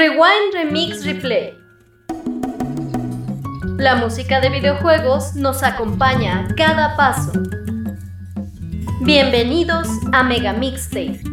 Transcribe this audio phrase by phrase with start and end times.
[0.00, 1.58] Rewind Remix Replay.
[3.76, 7.32] La música de videojuegos nos acompaña a cada paso.
[9.02, 11.29] Bienvenidos a Mega Mixtape.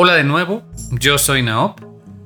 [0.00, 0.62] Hola de nuevo,
[0.92, 1.80] yo soy Naop.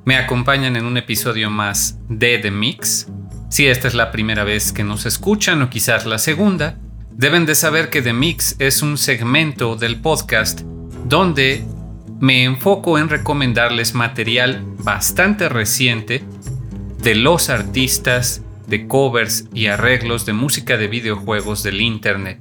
[0.04, 3.08] Me acompañan en un episodio más de The Mix.
[3.48, 6.78] Si esta es la primera vez que nos escuchan o quizás la segunda,
[7.12, 10.60] deben de saber que The Mix es un segmento del podcast
[11.06, 11.64] donde
[12.20, 16.22] me enfoco en recomendarles material bastante reciente
[16.98, 22.38] de los artistas de covers y arreglos de música de videojuegos del Internet.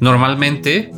[0.00, 0.92] Normalmente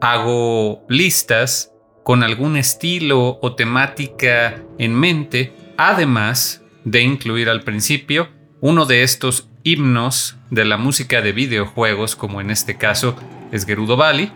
[0.00, 1.70] hago listas
[2.04, 8.28] con algún estilo o temática en mente, además de incluir al principio
[8.60, 13.16] uno de estos himnos de la música de videojuegos, como en este caso
[13.50, 14.30] es Gerudo Valley,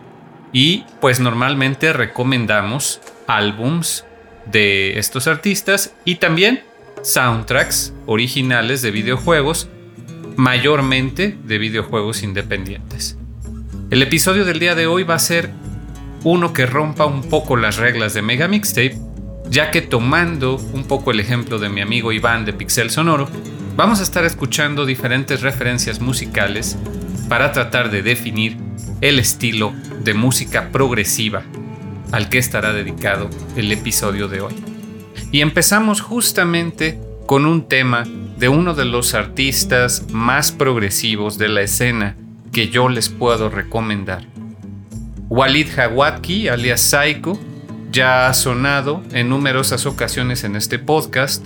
[0.51, 4.03] y pues normalmente recomendamos álbums
[4.51, 6.63] de estos artistas y también
[7.03, 9.69] soundtracks originales de videojuegos,
[10.35, 13.17] mayormente de videojuegos independientes.
[13.91, 15.51] El episodio del día de hoy va a ser
[16.23, 18.97] uno que rompa un poco las reglas de Mega Mixtape,
[19.49, 23.27] ya que tomando un poco el ejemplo de mi amigo Iván de Pixel Sonoro,
[23.75, 26.77] vamos a estar escuchando diferentes referencias musicales
[27.29, 28.57] para tratar de definir
[29.01, 29.73] el estilo
[30.03, 31.43] de música progresiva
[32.11, 34.53] al que estará dedicado el episodio de hoy.
[35.31, 38.03] Y empezamos justamente con un tema
[38.37, 42.15] de uno de los artistas más progresivos de la escena
[42.51, 44.25] que yo les puedo recomendar.
[45.29, 47.39] Walid Hawatki, alias Saiko,
[47.91, 51.45] ya ha sonado en numerosas ocasiones en este podcast.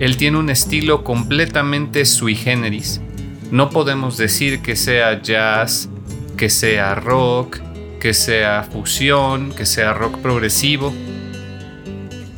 [0.00, 3.00] Él tiene un estilo completamente sui generis.
[3.52, 5.88] No podemos decir que sea jazz,
[6.36, 7.60] que sea rock,
[8.00, 10.92] que sea fusión, que sea rock progresivo.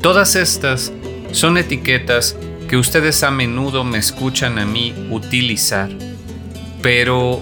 [0.02, 0.92] Todas estas
[1.30, 2.36] son etiquetas
[2.68, 5.88] que ustedes a menudo me escuchan a mí utilizar.
[6.82, 7.40] Pero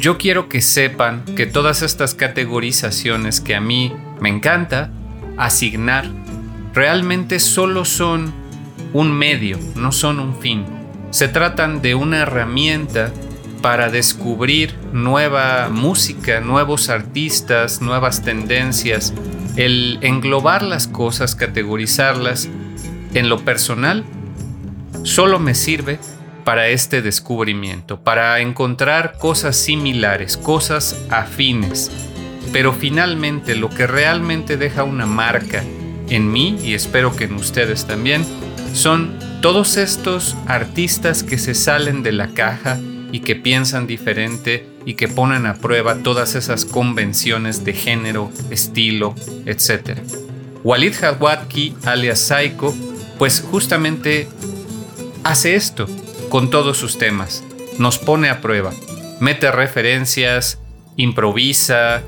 [0.00, 4.90] yo quiero que sepan que todas estas categorizaciones que a mí me encanta
[5.36, 6.10] asignar
[6.72, 8.32] realmente solo son
[8.94, 10.64] un medio, no son un fin.
[11.10, 13.12] Se tratan de una herramienta
[13.60, 19.12] para descubrir nueva música, nuevos artistas, nuevas tendencias.
[19.56, 22.48] El englobar las cosas, categorizarlas
[23.12, 24.04] en lo personal,
[25.02, 25.98] solo me sirve
[26.44, 31.90] para este descubrimiento, para encontrar cosas similares, cosas afines.
[32.52, 35.62] Pero finalmente lo que realmente deja una marca
[36.08, 38.24] en mí y espero que en ustedes también
[38.72, 42.78] son todos estos artistas que se salen de la caja
[43.12, 49.14] y que piensan diferente y que ponen a prueba todas esas convenciones de género, estilo,
[49.46, 49.98] etc.
[50.62, 52.74] Walid Hadwatki, alias Saiko,
[53.18, 54.28] pues justamente
[55.24, 55.86] hace esto
[56.30, 57.44] con todos sus temas.
[57.78, 58.72] Nos pone a prueba,
[59.20, 60.58] mete referencias,
[60.96, 62.02] improvisa,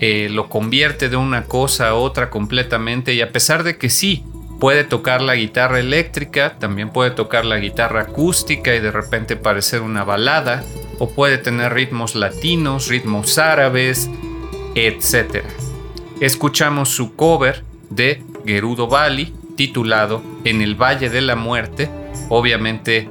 [0.00, 4.24] eh, lo convierte de una cosa a otra completamente y a pesar de que sí,
[4.58, 9.82] puede tocar la guitarra eléctrica, también puede tocar la guitarra acústica y de repente parecer
[9.82, 10.64] una balada,
[10.98, 14.08] o puede tener ritmos latinos, ritmos árabes,
[14.74, 15.44] etc.
[16.20, 21.90] Escuchamos su cover de Gerudo Valley titulado En el Valle de la Muerte,
[22.28, 23.08] obviamente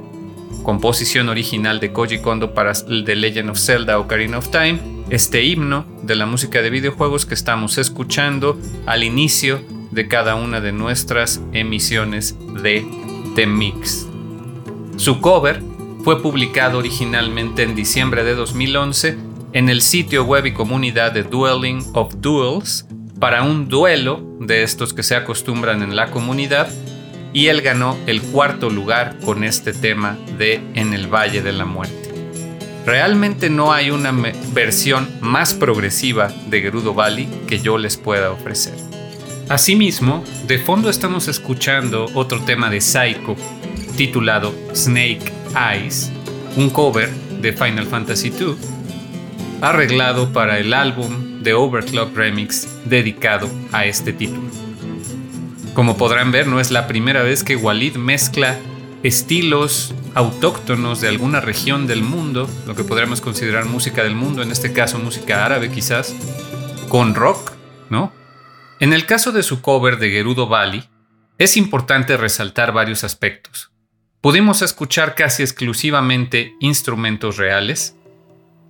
[0.62, 5.86] composición original de Koji Kondo para The Legend of Zelda Ocarina of Time, este himno
[6.02, 9.60] de la música de videojuegos que estamos escuchando al inicio
[9.90, 12.86] de cada una de nuestras emisiones de
[13.34, 14.06] The Mix.
[14.96, 15.62] Su cover
[16.04, 19.18] fue publicado originalmente en diciembre de 2011
[19.52, 22.86] en el sitio web y comunidad de Dueling of Duels
[23.18, 26.68] para un duelo de estos que se acostumbran en la comunidad
[27.36, 31.66] y él ganó el cuarto lugar con este tema de En el Valle de la
[31.66, 32.10] Muerte.
[32.86, 34.10] Realmente no hay una
[34.54, 38.72] versión más progresiva de Gerudo Valley que yo les pueda ofrecer.
[39.50, 43.36] Asimismo, de fondo estamos escuchando otro tema de Psycho
[43.98, 46.10] titulado Snake Eyes,
[46.56, 47.10] un cover
[47.42, 48.56] de Final Fantasy II,
[49.60, 54.65] arreglado para el álbum de Overclock Remix dedicado a este título.
[55.76, 58.58] Como podrán ver, no es la primera vez que Walid mezcla
[59.02, 64.50] estilos autóctonos de alguna región del mundo, lo que podríamos considerar música del mundo, en
[64.50, 66.16] este caso música árabe quizás,
[66.88, 67.52] con rock,
[67.90, 68.10] ¿no?
[68.80, 70.88] En el caso de su cover de Gerudo Valley,
[71.36, 73.70] es importante resaltar varios aspectos.
[74.22, 77.96] Pudimos escuchar casi exclusivamente instrumentos reales,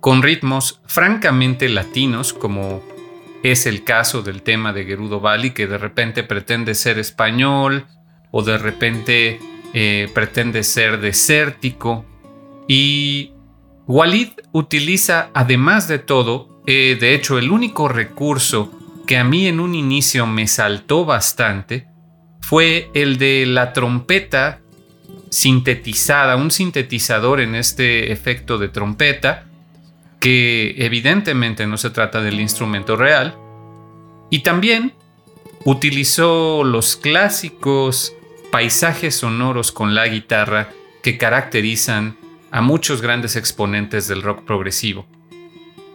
[0.01, 2.83] con ritmos francamente latinos, como
[3.51, 7.85] es el caso del tema de Gerudo Valley, que de repente pretende ser español
[8.31, 9.39] o de repente
[9.73, 12.05] eh, pretende ser desértico.
[12.67, 13.31] Y
[13.87, 18.71] Walid utiliza, además de todo, eh, de hecho, el único recurso
[19.05, 21.87] que a mí en un inicio me saltó bastante
[22.41, 24.59] fue el de la trompeta
[25.29, 29.46] sintetizada, un sintetizador en este efecto de trompeta,
[30.19, 33.37] que evidentemente no se trata del instrumento real,
[34.29, 34.93] y también
[35.63, 38.13] utilizó los clásicos
[38.51, 40.69] paisajes sonoros con la guitarra
[41.03, 42.17] que caracterizan
[42.51, 45.05] a muchos grandes exponentes del rock progresivo.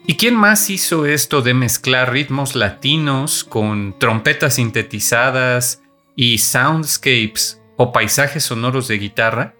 [0.07, 5.81] ¿Y quién más hizo esto de mezclar ritmos latinos con trompetas sintetizadas
[6.17, 9.55] y soundscapes o paisajes sonoros de guitarra?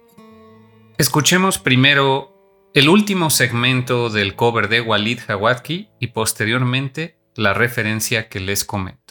[0.97, 2.32] Escuchemos primero
[2.73, 9.02] el último segmento del cover de Walid Hawatki y posteriormente la referencia que les comento.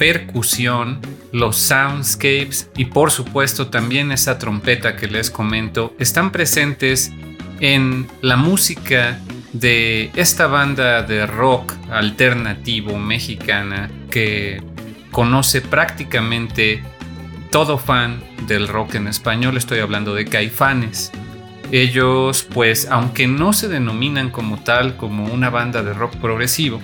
[0.00, 0.98] Percusión,
[1.30, 7.12] los soundscapes y por supuesto también esa trompeta que les comento están presentes
[7.60, 9.20] en la música
[9.52, 14.62] de esta banda de rock alternativo mexicana que
[15.10, 16.82] conoce prácticamente
[17.50, 21.12] todo fan del rock en español, estoy hablando de Caifanes.
[21.72, 26.80] Ellos, pues, aunque no se denominan como tal como una banda de rock progresivo,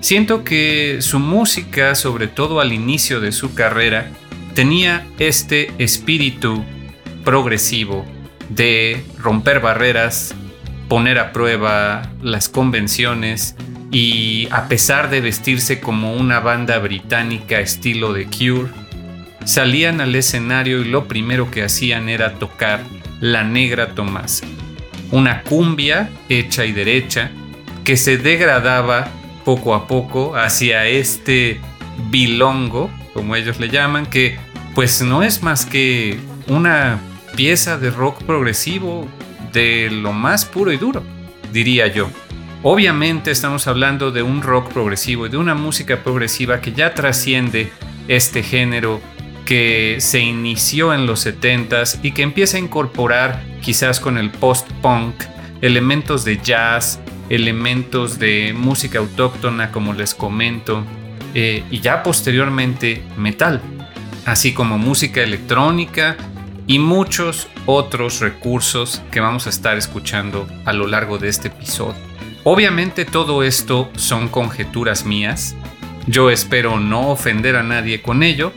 [0.00, 4.10] Siento que su música, sobre todo al inicio de su carrera,
[4.54, 6.64] tenía este espíritu
[7.24, 8.04] progresivo
[8.48, 10.34] de romper barreras,
[10.88, 13.56] poner a prueba las convenciones
[13.90, 18.70] y a pesar de vestirse como una banda británica estilo de Cure,
[19.44, 22.80] salían al escenario y lo primero que hacían era tocar
[23.20, 24.42] La Negra Tomás,
[25.10, 27.30] una cumbia hecha y derecha
[27.84, 29.08] que se degradaba
[29.46, 31.60] poco a poco hacia este
[32.10, 34.36] bilongo, como ellos le llaman, que
[34.74, 36.98] pues no es más que una
[37.36, 39.06] pieza de rock progresivo
[39.52, 41.04] de lo más puro y duro,
[41.52, 42.10] diría yo.
[42.64, 47.70] Obviamente estamos hablando de un rock progresivo y de una música progresiva que ya trasciende
[48.08, 49.00] este género
[49.44, 55.14] que se inició en los 70s y que empieza a incorporar quizás con el post-punk
[55.60, 56.98] elementos de jazz,
[57.28, 60.84] elementos de música autóctona como les comento
[61.34, 63.60] eh, y ya posteriormente metal,
[64.24, 66.16] así como música electrónica
[66.66, 72.00] y muchos otros recursos que vamos a estar escuchando a lo largo de este episodio.
[72.44, 75.56] Obviamente todo esto son conjeturas mías.
[76.06, 78.52] Yo espero no ofender a nadie con ello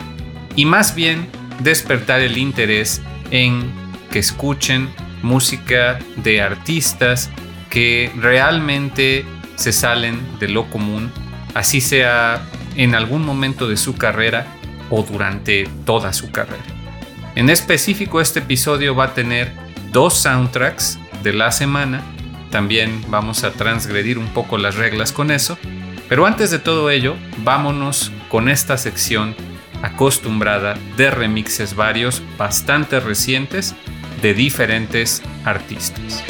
[0.56, 1.28] y más bien
[1.64, 3.72] despertar el interés en
[4.12, 4.90] que escuchen
[5.22, 7.30] música de artistas
[7.70, 11.12] que realmente se salen de lo común,
[11.54, 12.42] así sea
[12.76, 14.48] en algún momento de su carrera
[14.90, 16.64] o durante toda su carrera.
[17.36, 19.52] En específico este episodio va a tener
[19.92, 22.04] dos soundtracks de la semana
[22.50, 25.58] también vamos a transgredir un poco las reglas con eso.
[26.08, 29.36] Pero antes de todo ello, vámonos con esta sección
[29.82, 33.76] acostumbrada de remixes varios bastante recientes
[34.22, 36.24] de diferentes artistas.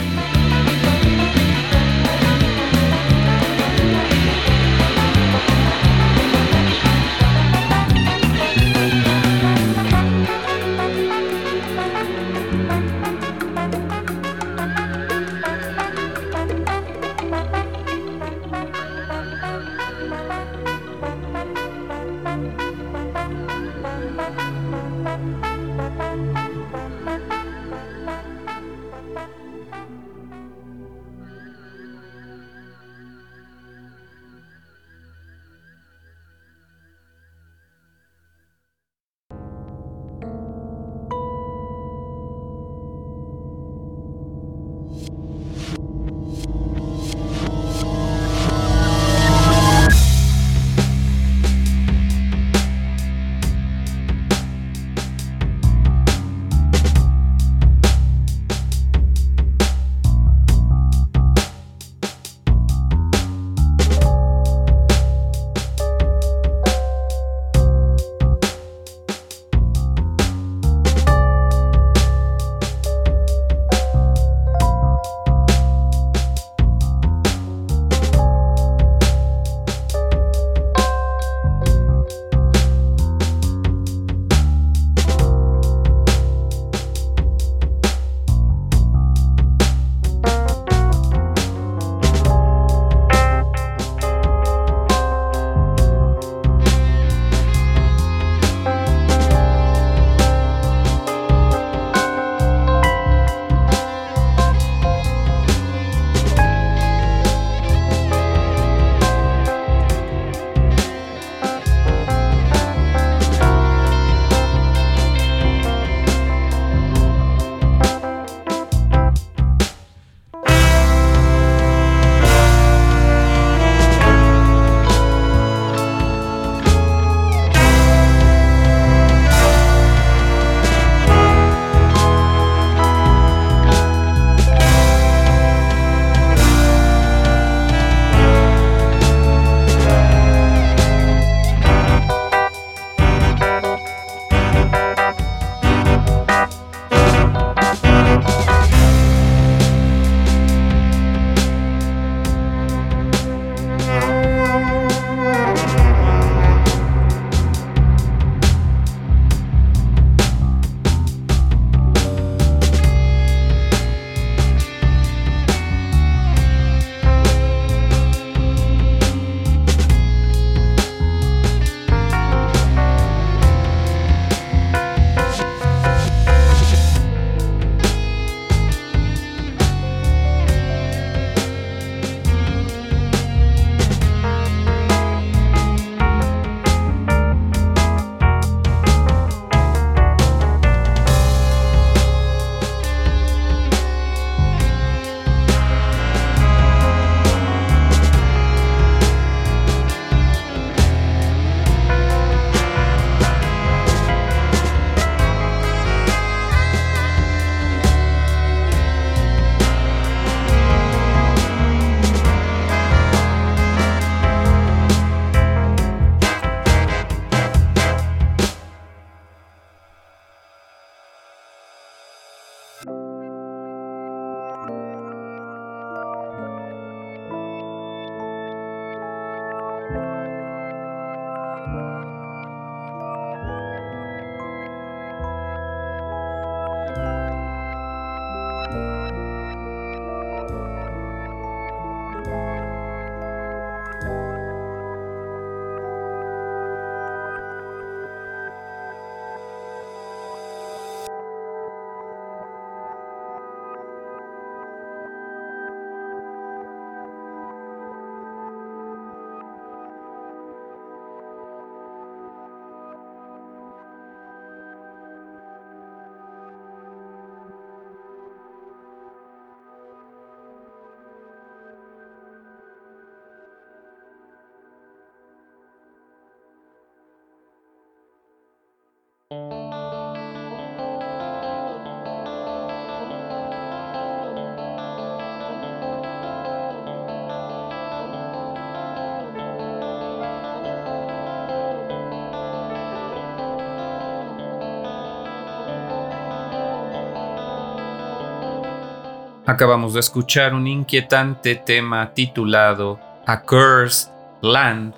[299.60, 304.10] Acabamos de escuchar un inquietante tema titulado A Cursed
[304.42, 304.94] Land,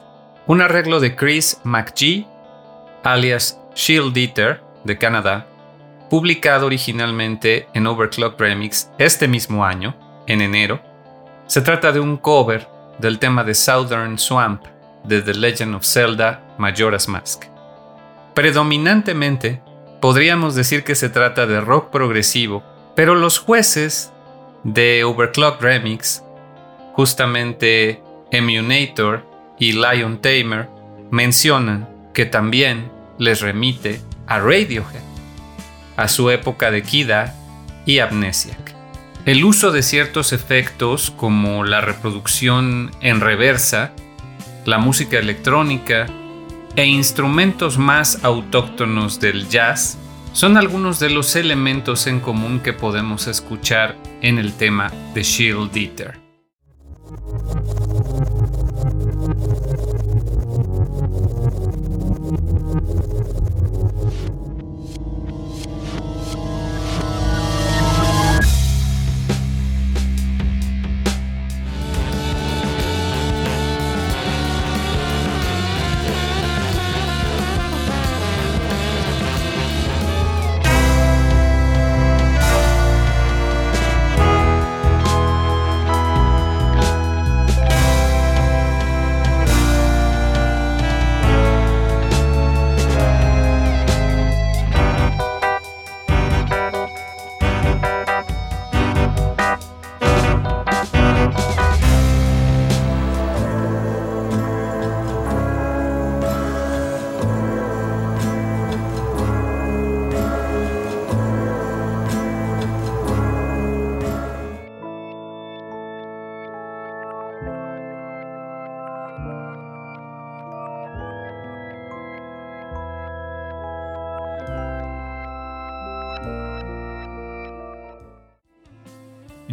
[0.46, 2.28] un arreglo de Chris McGee,
[3.02, 5.48] alias Shield Eater, de Canadá,
[6.12, 9.96] publicado originalmente en Overclock Remix este mismo año,
[10.28, 10.80] en enero.
[11.48, 12.68] Se trata de un cover
[13.00, 14.64] del tema de Southern Swamp
[15.04, 17.46] de The Legend of Zelda Majora's Mask.
[18.36, 19.60] Predominantemente,
[20.00, 22.62] podríamos decir que se trata de rock progresivo,
[22.96, 24.14] pero los jueces
[24.64, 26.24] de Overclock Remix,
[26.94, 29.26] justamente Emunator
[29.60, 30.70] y Lion Tamer,
[31.10, 35.04] mencionan que también les remite a Radiohead,
[35.98, 37.36] a su época de Kida
[37.86, 38.76] y Amnesiac.
[39.26, 43.92] El uso de ciertos efectos como la reproducción en reversa,
[44.66, 46.08] la música electrónica
[46.76, 49.98] e instrumentos más autóctonos del jazz
[50.34, 55.76] son algunos de los elementos en común que podemos escuchar en el tema de Shield
[55.76, 56.21] Eater.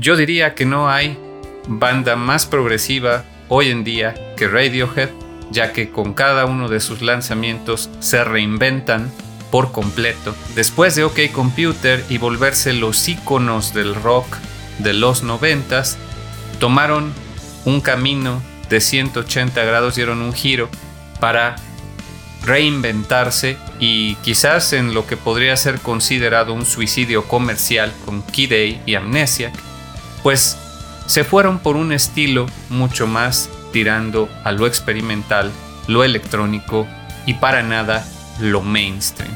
[0.01, 1.19] Yo diría que no hay
[1.67, 5.11] banda más progresiva hoy en día que Radiohead,
[5.51, 9.11] ya que con cada uno de sus lanzamientos se reinventan
[9.51, 10.37] por completo.
[10.55, 14.37] Después de OK Computer y volverse los iconos del rock
[14.79, 15.99] de los noventas,
[16.61, 17.13] tomaron
[17.65, 20.69] un camino de 180 grados, dieron un giro
[21.19, 21.57] para
[22.45, 28.81] reinventarse y quizás en lo que podría ser considerado un suicidio comercial con Key Day
[28.87, 29.53] y Amnesia,
[30.23, 30.57] pues
[31.07, 35.51] se fueron por un estilo mucho más tirando a lo experimental,
[35.87, 36.87] lo electrónico
[37.27, 38.07] y para nada
[38.41, 39.33] lo mainstream.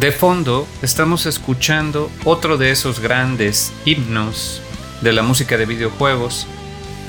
[0.00, 4.62] De fondo estamos escuchando otro de esos grandes himnos
[5.02, 6.46] de la música de videojuegos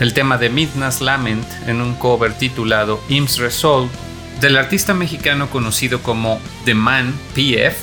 [0.01, 3.91] el tema de Midnight's Lament en un cover titulado Im's Resolve
[4.41, 7.77] del artista mexicano conocido como The Man PF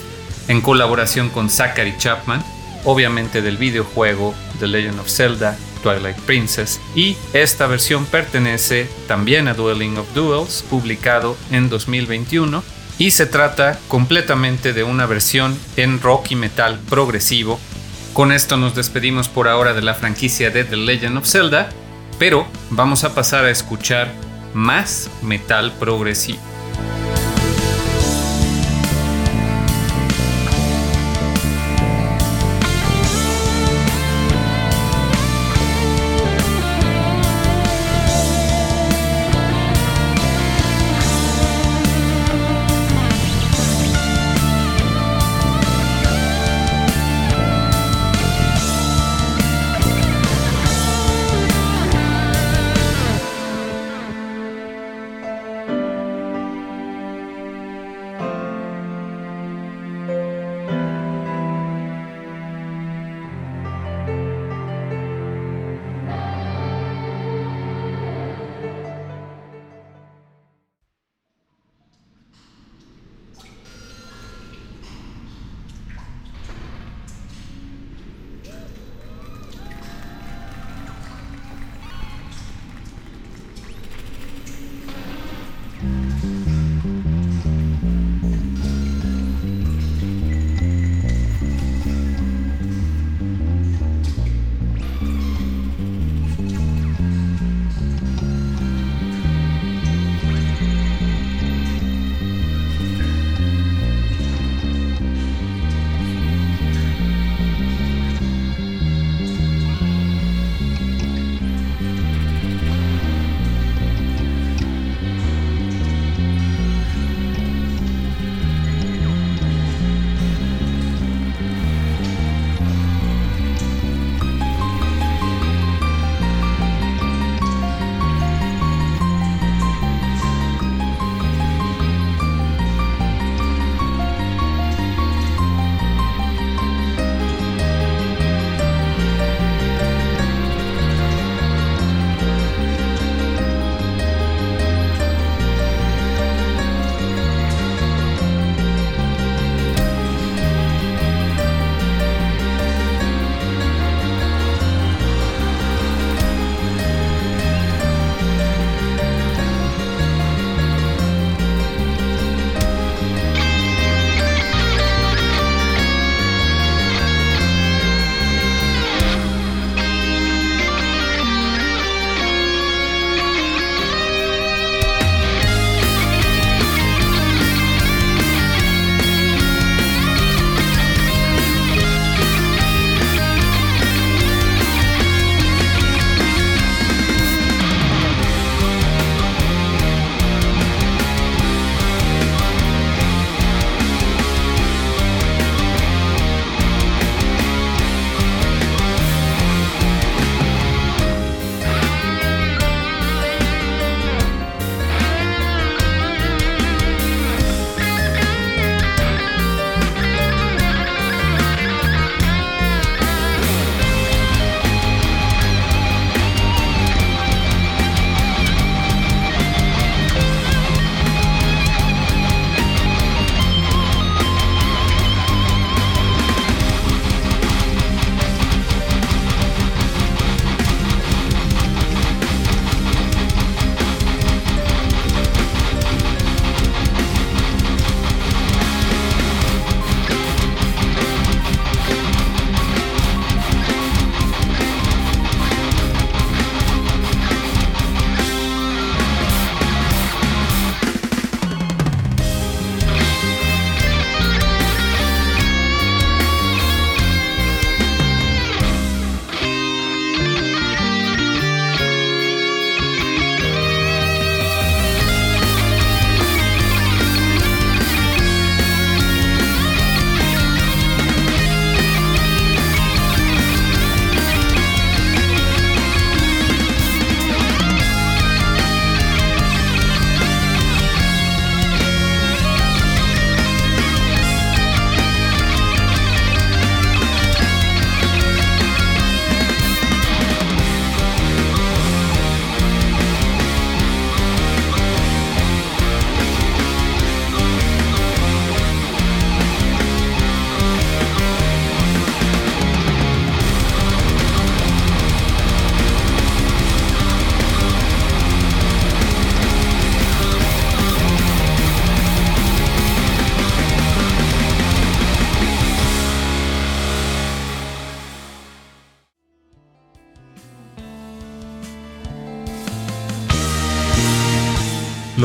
[0.49, 2.45] en colaboración con Zachary Chapman,
[2.85, 9.55] obviamente del videojuego The Legend of Zelda Twilight Princess y esta versión pertenece también a
[9.55, 12.65] Dueling of Duels publicado en 2021
[12.99, 17.61] y se trata completamente de una versión en rock y metal progresivo.
[18.13, 21.69] Con esto nos despedimos por ahora de la franquicia de The Legend of Zelda
[22.19, 24.09] pero vamos a pasar a escuchar
[24.55, 26.48] más metal progresivo.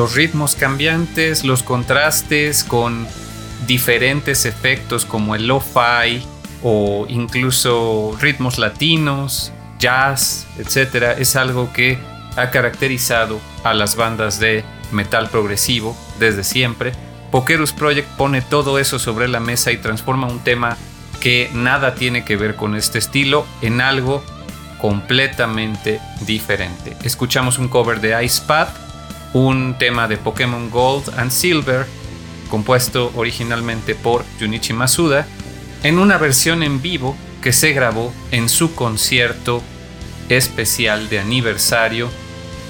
[0.04, 3.08] Los ritmos cambiantes, los contrastes con
[3.68, 6.22] diferentes efectos como el lo-fi
[6.62, 11.18] o incluso ritmos latinos, jazz, etc.
[11.20, 11.98] Es algo que
[12.36, 16.92] ha caracterizado a las bandas de metal progresivo desde siempre.
[17.32, 20.76] Pokerus Project pone todo eso sobre la mesa y transforma un tema
[21.22, 24.22] que nada tiene que ver con este estilo en algo
[24.82, 26.98] completamente diferente.
[27.04, 28.84] Escuchamos un cover de Ice Path,
[29.34, 31.86] un tema de Pokémon Gold and Silver,
[32.50, 35.28] compuesto originalmente por Junichi Masuda,
[35.84, 39.62] en una versión en vivo que se grabó en su concierto
[40.30, 42.10] especial de aniversario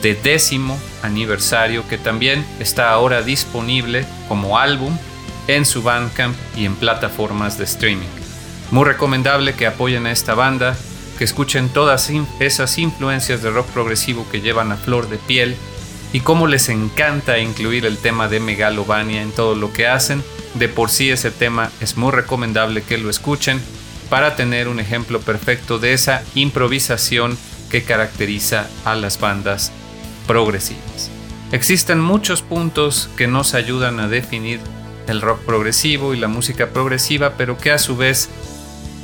[0.04, 4.96] de décimo aniversario que también está ahora disponible como álbum
[5.48, 8.08] en su Bandcamp y en plataformas de streaming.
[8.72, 10.76] Muy recomendable que apoyen a esta banda,
[11.18, 15.56] que escuchen todas esas influencias de rock progresivo que llevan a flor de piel
[16.14, 20.24] y cómo les encanta incluir el tema de Megalovania en todo lo que hacen.
[20.54, 23.60] De por sí ese tema es muy recomendable que lo escuchen
[24.10, 27.36] para tener un ejemplo perfecto de esa improvisación
[27.72, 29.72] que caracteriza a las bandas
[30.28, 31.10] progresivas.
[31.52, 34.60] Existen muchos puntos que nos ayudan a definir
[35.08, 38.30] el rock progresivo y la música progresiva, pero que a su vez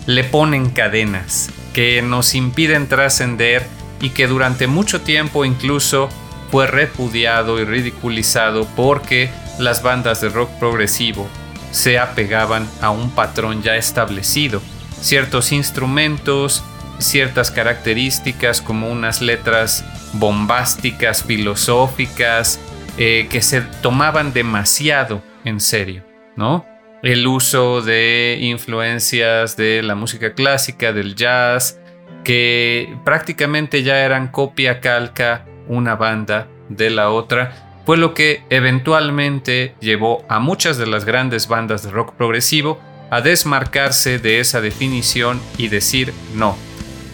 [0.06, 3.65] le ponen cadenas, que nos impiden trascender
[4.00, 6.10] y que durante mucho tiempo incluso
[6.51, 11.27] fue repudiado y ridiculizado porque las bandas de rock progresivo
[11.71, 14.62] se apegaban a un patrón ya establecido,
[15.01, 16.63] ciertos instrumentos,
[16.97, 22.59] ciertas características como unas letras bombásticas, filosóficas,
[22.97, 26.03] eh, que se tomaban demasiado en serio,
[26.35, 26.65] ¿no?
[27.01, 31.79] El uso de influencias de la música clásica, del jazz,
[32.25, 39.75] que prácticamente ya eran copia calca una banda de la otra, fue lo que eventualmente
[39.79, 42.79] llevó a muchas de las grandes bandas de rock progresivo
[43.10, 46.58] a desmarcarse de esa definición y decir no,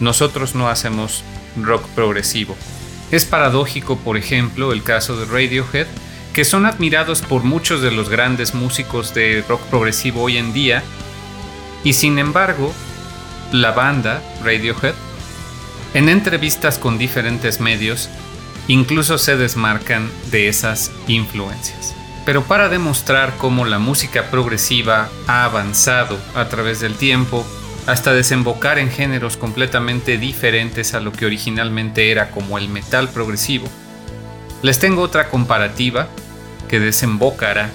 [0.00, 1.22] nosotros no hacemos
[1.56, 2.56] rock progresivo.
[3.10, 5.86] Es paradójico, por ejemplo, el caso de Radiohead,
[6.34, 10.82] que son admirados por muchos de los grandes músicos de rock progresivo hoy en día,
[11.84, 12.74] y sin embargo,
[13.52, 14.94] la banda Radiohead,
[15.94, 18.10] en entrevistas con diferentes medios,
[18.68, 21.94] incluso se desmarcan de esas influencias.
[22.24, 27.46] Pero para demostrar cómo la música progresiva ha avanzado a través del tiempo,
[27.86, 33.68] hasta desembocar en géneros completamente diferentes a lo que originalmente era como el metal progresivo,
[34.62, 36.08] les tengo otra comparativa
[36.68, 37.70] que desembocará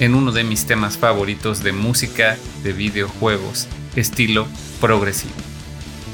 [0.00, 4.46] en uno de mis temas favoritos de música de videojuegos, estilo
[4.80, 5.34] progresivo.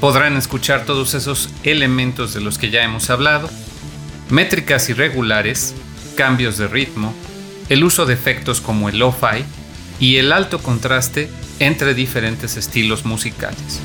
[0.01, 3.49] Podrán escuchar todos esos elementos de los que ya hemos hablado,
[4.29, 5.75] métricas irregulares,
[6.15, 7.13] cambios de ritmo,
[7.69, 9.43] el uso de efectos como el lo-fi
[9.99, 13.81] y el alto contraste entre diferentes estilos musicales.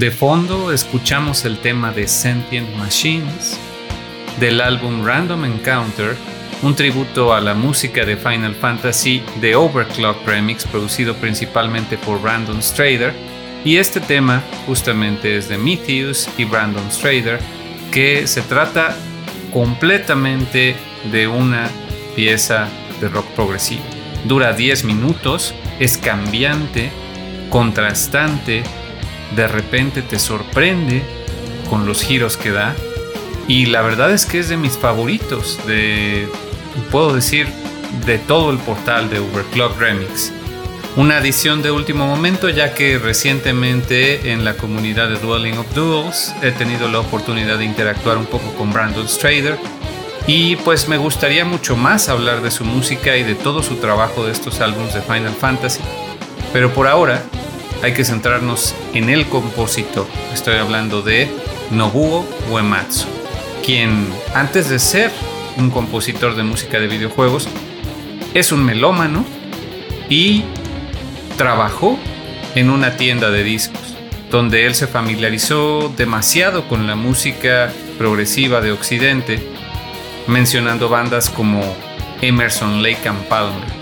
[0.00, 3.60] De fondo escuchamos el tema de Sentient Machines
[4.38, 6.16] del álbum Random Encounter,
[6.62, 12.62] un tributo a la música de Final Fantasy de Overclock Remix producido principalmente por Brandon
[12.62, 13.12] Strader.
[13.62, 17.38] Y este tema justamente es de Metheus y Brandon Strader,
[17.92, 18.96] que se trata
[19.52, 20.76] completamente
[21.12, 21.68] de una
[22.16, 22.68] pieza
[23.02, 23.84] de rock progresivo.
[24.24, 26.90] Dura 10 minutos, es cambiante,
[27.50, 28.62] contrastante,
[29.36, 31.02] de repente te sorprende
[31.68, 32.74] con los giros que da
[33.48, 36.28] y la verdad es que es de mis favoritos, de,
[36.90, 37.48] puedo decir,
[38.06, 40.32] de todo el portal de Overclock Remix.
[40.96, 46.34] Una adición de último momento ya que recientemente en la comunidad de Dwelling of Duels
[46.42, 49.56] he tenido la oportunidad de interactuar un poco con Brandon Strader
[50.26, 54.26] y pues me gustaría mucho más hablar de su música y de todo su trabajo
[54.26, 55.80] de estos álbumes de Final Fantasy.
[56.52, 57.22] Pero por ahora
[57.82, 60.06] hay que centrarnos en el compositor.
[60.32, 61.28] Estoy hablando de
[61.70, 63.20] Nobuo Uematsu
[63.60, 65.10] quien antes de ser
[65.56, 67.48] un compositor de música de videojuegos,
[68.34, 69.24] es un melómano
[70.08, 70.44] y
[71.36, 71.98] trabajó
[72.54, 73.96] en una tienda de discos,
[74.30, 79.40] donde él se familiarizó demasiado con la música progresiva de Occidente,
[80.26, 81.60] mencionando bandas como
[82.20, 83.79] Emerson, Lake and Palmer.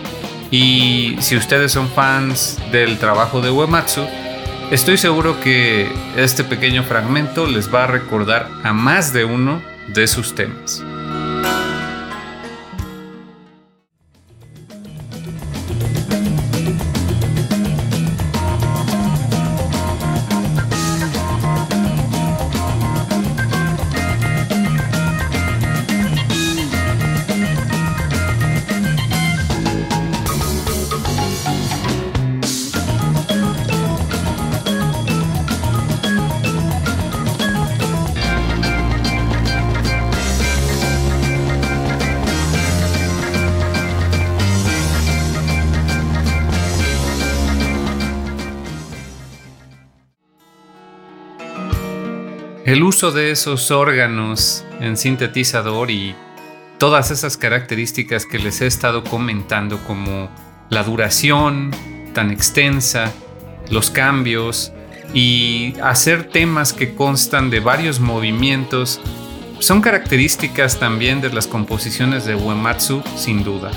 [0.50, 4.06] Y si ustedes son fans del trabajo de Uematsu,
[4.70, 10.06] Estoy seguro que este pequeño fragmento les va a recordar a más de uno de
[10.06, 10.84] sus temas.
[52.68, 56.14] El uso de esos órganos en sintetizador y
[56.76, 60.28] todas esas características que les he estado comentando como
[60.68, 61.70] la duración
[62.12, 63.10] tan extensa,
[63.70, 64.74] los cambios
[65.14, 69.00] y hacer temas que constan de varios movimientos
[69.60, 73.70] son características también de las composiciones de Uematsu sin duda.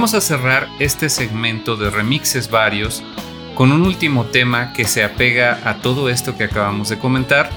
[0.00, 3.02] Vamos a cerrar este segmento de remixes varios
[3.54, 7.50] con un último tema que se apega a todo esto que acabamos de comentar.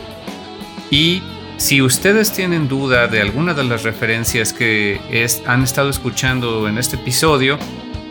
[0.91, 1.23] Y
[1.55, 4.99] si ustedes tienen duda de alguna de las referencias que
[5.47, 7.57] han estado escuchando en este episodio,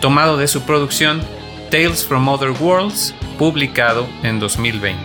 [0.00, 1.22] tomado de su producción
[1.70, 5.00] Tales from Other Worlds, publicado en 2020.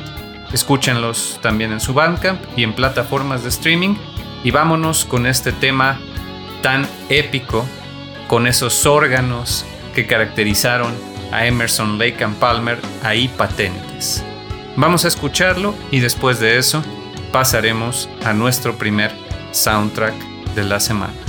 [0.51, 3.93] Escúchenlos también en su Bandcamp y en plataformas de streaming
[4.43, 5.99] y vámonos con este tema
[6.63, 7.63] tan épico,
[8.27, 10.95] con esos órganos que caracterizaron
[11.31, 14.25] a Emerson Lake and Palmer ahí patentes.
[14.79, 16.81] Vamos a escucharlo y después de eso
[17.33, 19.11] pasaremos a nuestro primer
[19.51, 20.15] soundtrack
[20.55, 21.28] de la semana.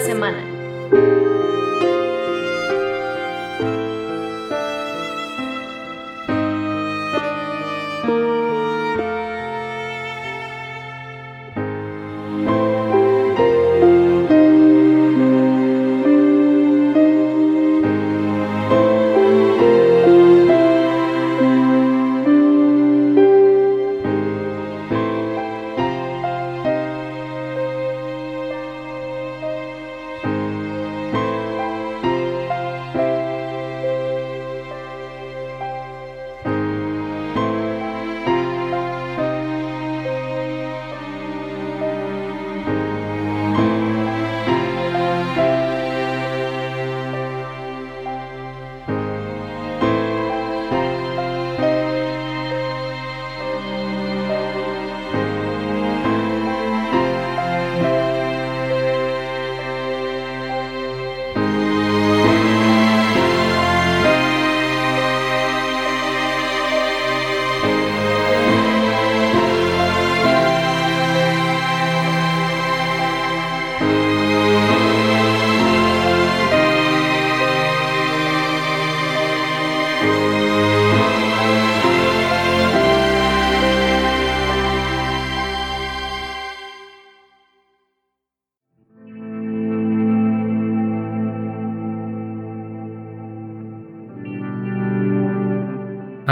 [0.00, 1.25] Semana.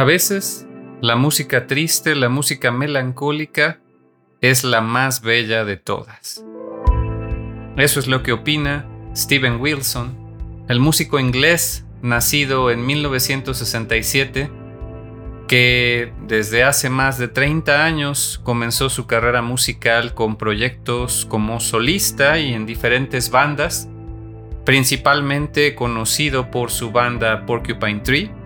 [0.04, 0.66] A veces,
[1.00, 3.80] la música triste, la música melancólica,
[4.42, 6.44] es la más bella de todas.
[7.78, 8.86] Eso es lo que opina
[9.16, 10.14] Steven Wilson,
[10.68, 14.50] el músico inglés nacido en 1967,
[15.48, 22.38] que desde hace más de 30 años comenzó su carrera musical con proyectos como solista
[22.38, 23.88] y en diferentes bandas,
[24.66, 28.43] principalmente conocido por su banda Porcupine Tree,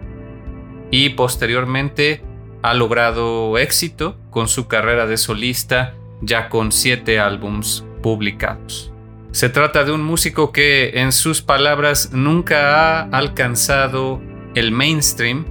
[0.90, 2.22] y posteriormente
[2.62, 8.92] ha logrado éxito con su carrera de solista ya con siete álbums publicados.
[9.30, 14.20] Se trata de un músico que en sus palabras nunca ha alcanzado
[14.54, 15.44] el mainstream,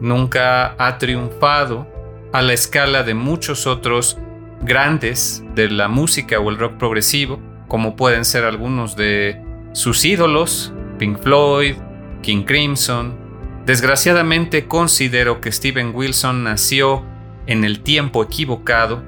[0.00, 1.86] nunca ha triunfado
[2.32, 4.18] a la escala de muchos otros
[4.62, 9.40] grandes de la música o el rock progresivo, como pueden ser algunos de
[9.72, 11.76] sus ídolos, Pink Floyd,
[12.22, 13.21] King Crimson,
[13.66, 17.04] Desgraciadamente considero que Steven Wilson nació
[17.46, 19.02] en el tiempo equivocado,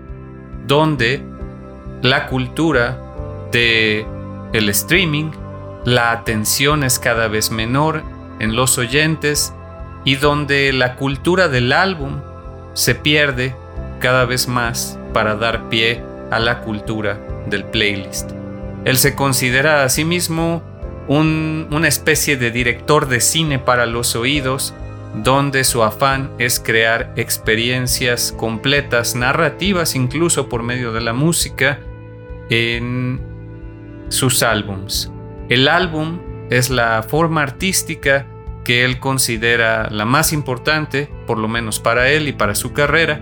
[0.66, 1.22] donde
[2.02, 2.98] la cultura
[3.50, 4.06] de
[4.52, 5.32] el streaming,
[5.84, 8.04] la atención es cada vez menor
[8.38, 9.52] en los oyentes
[10.04, 12.20] y donde la cultura del álbum
[12.74, 13.56] se pierde
[13.98, 18.30] cada vez más para dar pie a la cultura del playlist.
[18.84, 20.62] Él se considera a sí mismo
[21.08, 24.74] una especie de director de cine para los oídos,
[25.22, 31.80] donde su afán es crear experiencias completas, narrativas incluso por medio de la música,
[32.50, 33.20] en
[34.08, 35.10] sus álbums.
[35.48, 38.26] El álbum es la forma artística
[38.64, 43.20] que él considera la más importante, por lo menos para él y para su carrera,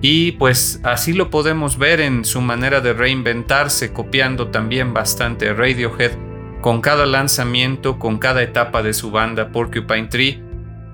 [0.00, 6.31] y pues así lo podemos ver en su manera de reinventarse, copiando también bastante Radiohead
[6.62, 10.42] con cada lanzamiento, con cada etapa de su banda Porcupine Tree,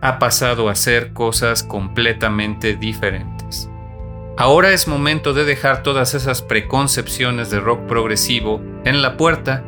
[0.01, 3.69] ha pasado a hacer cosas completamente diferentes.
[4.39, 9.63] Ahora es momento de dejar todas esas preconcepciones de rock progresivo en la puerta,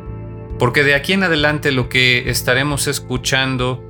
[0.57, 3.83] porque de aquí en adelante lo que estaremos escuchando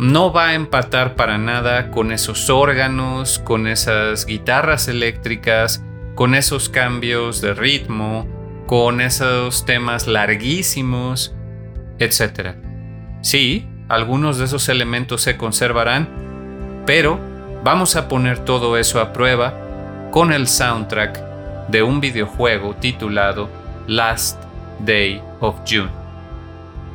[0.00, 5.84] no va a empatar para nada con esos órganos, con esas guitarras eléctricas,
[6.16, 8.26] con esos cambios de ritmo,
[8.68, 11.34] con esos temas larguísimos,
[11.98, 12.50] etc.
[13.22, 16.06] Sí, algunos de esos elementos se conservarán,
[16.84, 17.18] pero
[17.64, 19.54] vamos a poner todo eso a prueba
[20.10, 21.18] con el soundtrack
[21.68, 23.48] de un videojuego titulado
[23.86, 24.38] Last
[24.80, 25.90] Day of June.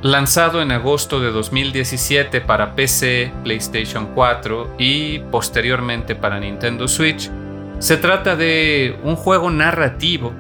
[0.04, 7.32] lanzado en agosto de 2017 para PC, PlayStation 4 y posteriormente para Nintendo Switch,
[7.80, 10.34] se trata de un juego narrativo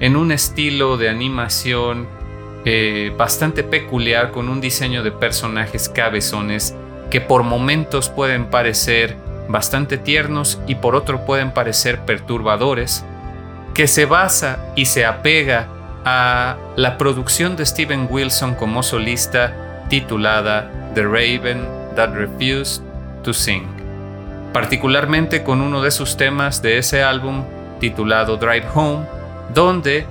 [0.00, 2.08] en un estilo de animación
[2.64, 6.74] eh, bastante peculiar con un diseño de personajes cabezones
[7.10, 9.16] que por momentos pueden parecer
[9.48, 13.04] bastante tiernos y por otro pueden parecer perturbadores,
[13.74, 15.68] que se basa y se apega
[16.04, 22.82] a la producción de Steven Wilson como solista titulada The Raven That Refused
[23.22, 23.66] to Sing,
[24.52, 27.44] particularmente con uno de sus temas de ese álbum
[27.80, 29.04] titulado Drive Home,
[29.54, 30.06] donde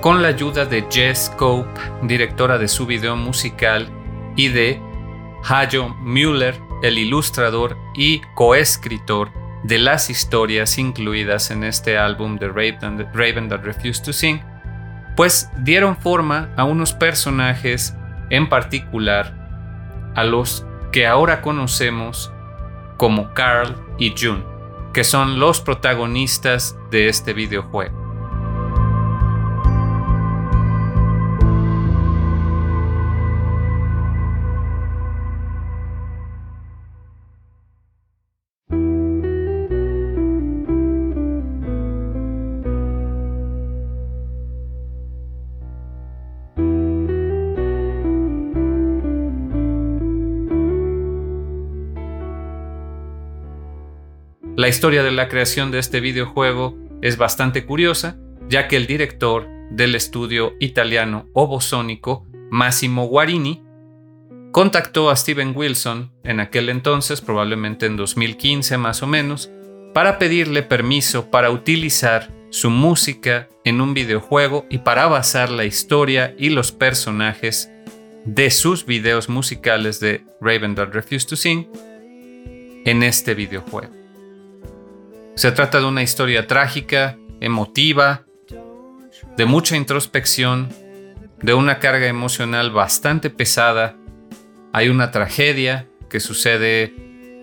[0.00, 3.88] con la ayuda de Jess Cope, directora de su video musical,
[4.36, 4.80] y de
[5.44, 9.30] Hajo Müller, el ilustrador y coescritor
[9.64, 14.40] de las historias incluidas en este álbum de Raven That Refused to Sing,
[15.16, 17.94] pues dieron forma a unos personajes
[18.30, 19.34] en particular
[20.14, 22.32] a los que ahora conocemos
[22.96, 24.44] como Carl y June,
[24.94, 27.99] que son los protagonistas de este videojuego.
[54.60, 59.48] La historia de la creación de este videojuego es bastante curiosa, ya que el director
[59.70, 63.62] del estudio italiano Obosónico, Massimo Guarini,
[64.52, 69.50] contactó a Steven Wilson en aquel entonces, probablemente en 2015 más o menos,
[69.94, 76.34] para pedirle permiso para utilizar su música en un videojuego y para basar la historia
[76.36, 77.70] y los personajes
[78.26, 81.66] de sus videos musicales de Raven That Refused to Sing
[82.84, 83.99] en este videojuego.
[85.40, 88.26] Se trata de una historia trágica, emotiva,
[89.38, 90.68] de mucha introspección,
[91.40, 93.96] de una carga emocional bastante pesada.
[94.74, 96.92] Hay una tragedia que sucede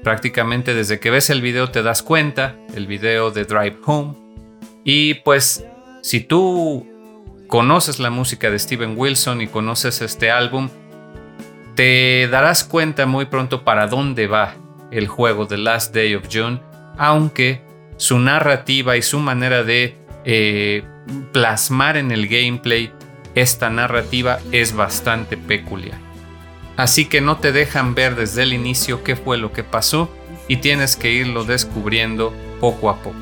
[0.04, 4.14] prácticamente desde que ves el video te das cuenta, el video de Drive Home.
[4.84, 5.66] Y pues
[6.04, 6.86] si tú
[7.48, 10.70] conoces la música de Steven Wilson y conoces este álbum,
[11.74, 14.54] te darás cuenta muy pronto para dónde va
[14.91, 16.62] el juego The Last Day of June,
[17.00, 17.66] aunque
[17.98, 20.84] su narrativa y su manera de eh,
[21.32, 22.91] plasmar en el gameplay
[23.36, 26.00] esta narrativa es bastante peculiar.
[26.76, 30.12] Así que no te dejan ver desde el inicio qué fue lo que pasó
[30.48, 33.18] y tienes que irlo descubriendo poco a poco.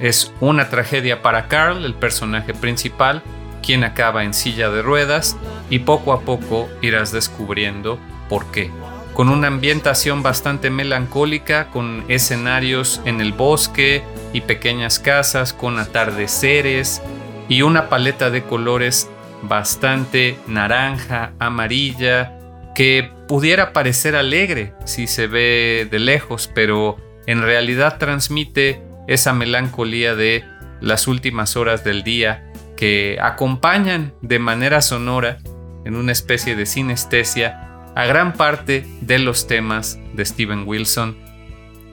[0.00, 3.22] Es una tragedia para Carl, el personaje principal,
[3.62, 5.36] quien acaba en silla de ruedas
[5.70, 8.70] y poco a poco irás descubriendo por qué
[9.16, 14.02] con una ambientación bastante melancólica, con escenarios en el bosque
[14.34, 17.00] y pequeñas casas, con atardeceres
[17.48, 19.08] y una paleta de colores
[19.40, 22.38] bastante naranja, amarilla,
[22.74, 30.14] que pudiera parecer alegre si se ve de lejos, pero en realidad transmite esa melancolía
[30.14, 30.44] de
[30.82, 35.38] las últimas horas del día que acompañan de manera sonora
[35.86, 37.65] en una especie de sinestesia
[37.96, 41.16] a gran parte de los temas de Steven Wilson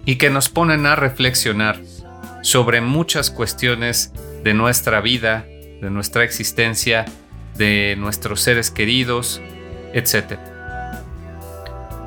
[0.06, 1.80] y que nos ponen a reflexionar
[2.42, 4.12] sobre muchas cuestiones
[4.44, 5.46] de nuestra vida,
[5.82, 7.06] de nuestra existencia,
[7.56, 9.42] de nuestros seres queridos,
[9.94, 10.38] etc.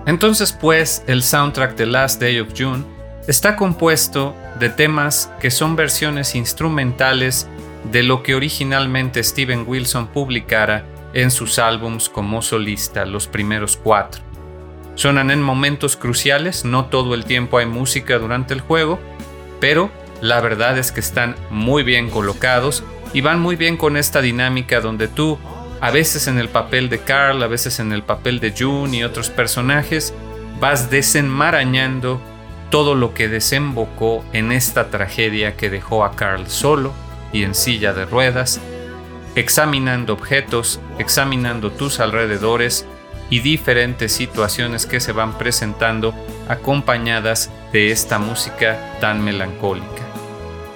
[0.05, 2.85] Entonces pues el soundtrack de Last Day of June
[3.27, 7.49] está compuesto de temas que son versiones instrumentales
[7.91, 10.85] de lo que originalmente Steven Wilson publicara
[11.17, 14.23] en sus álbums como solista, los primeros cuatro.
[14.97, 19.01] Suenan en momentos cruciales, no todo el tiempo hay música durante el juego,
[19.59, 19.91] pero
[20.21, 24.83] la verdad es que están muy bien colocados y van muy bien con esta dinámica
[24.83, 25.39] donde tú,
[25.81, 29.03] a veces en el papel de Carl, a veces en el papel de June y
[29.03, 30.13] otros personajes,
[30.61, 32.21] vas desenmarañando
[32.71, 36.93] todo lo que desembocó en esta tragedia que dejó a Carl solo
[37.33, 38.61] y en silla de ruedas
[39.37, 42.87] examinando objetos, examinando tus alrededores
[43.29, 46.15] y diferentes situaciones que se van presentando
[46.49, 50.03] acompañadas de esta música tan melancólica.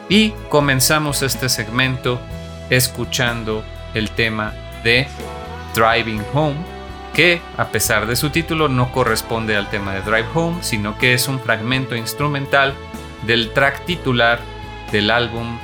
[0.08, 2.20] Y comenzamos este segmento
[2.68, 4.52] escuchando el tema
[4.84, 5.08] de
[5.74, 6.56] Driving Home,
[7.14, 11.14] que a pesar de su título no corresponde al tema de Drive Home, sino que
[11.14, 12.74] es un fragmento instrumental
[13.26, 14.38] del track titular
[14.92, 15.58] del álbum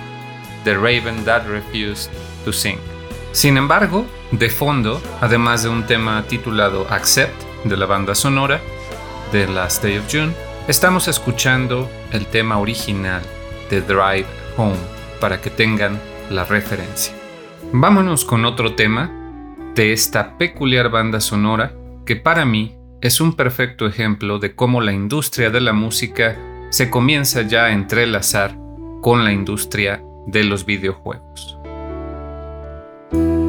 [0.64, 2.10] The Raven That Refused
[2.52, 2.78] Sing.
[3.32, 8.60] Sin embargo, De fondo, además de un tema titulado Accept de la banda sonora
[9.32, 10.32] de Last Day of June,
[10.66, 13.22] estamos escuchando el tema original
[13.70, 14.26] de Drive
[14.56, 14.76] Home
[15.20, 17.14] para que tengan la referencia.
[17.72, 19.12] Vámonos con otro tema
[19.76, 21.72] de esta peculiar banda sonora
[22.04, 26.36] que para mí es un perfecto ejemplo de cómo la industria de la música
[26.70, 28.56] se comienza ya a entrelazar
[29.02, 31.55] con la industria de los videojuegos.
[33.10, 33.45] thank you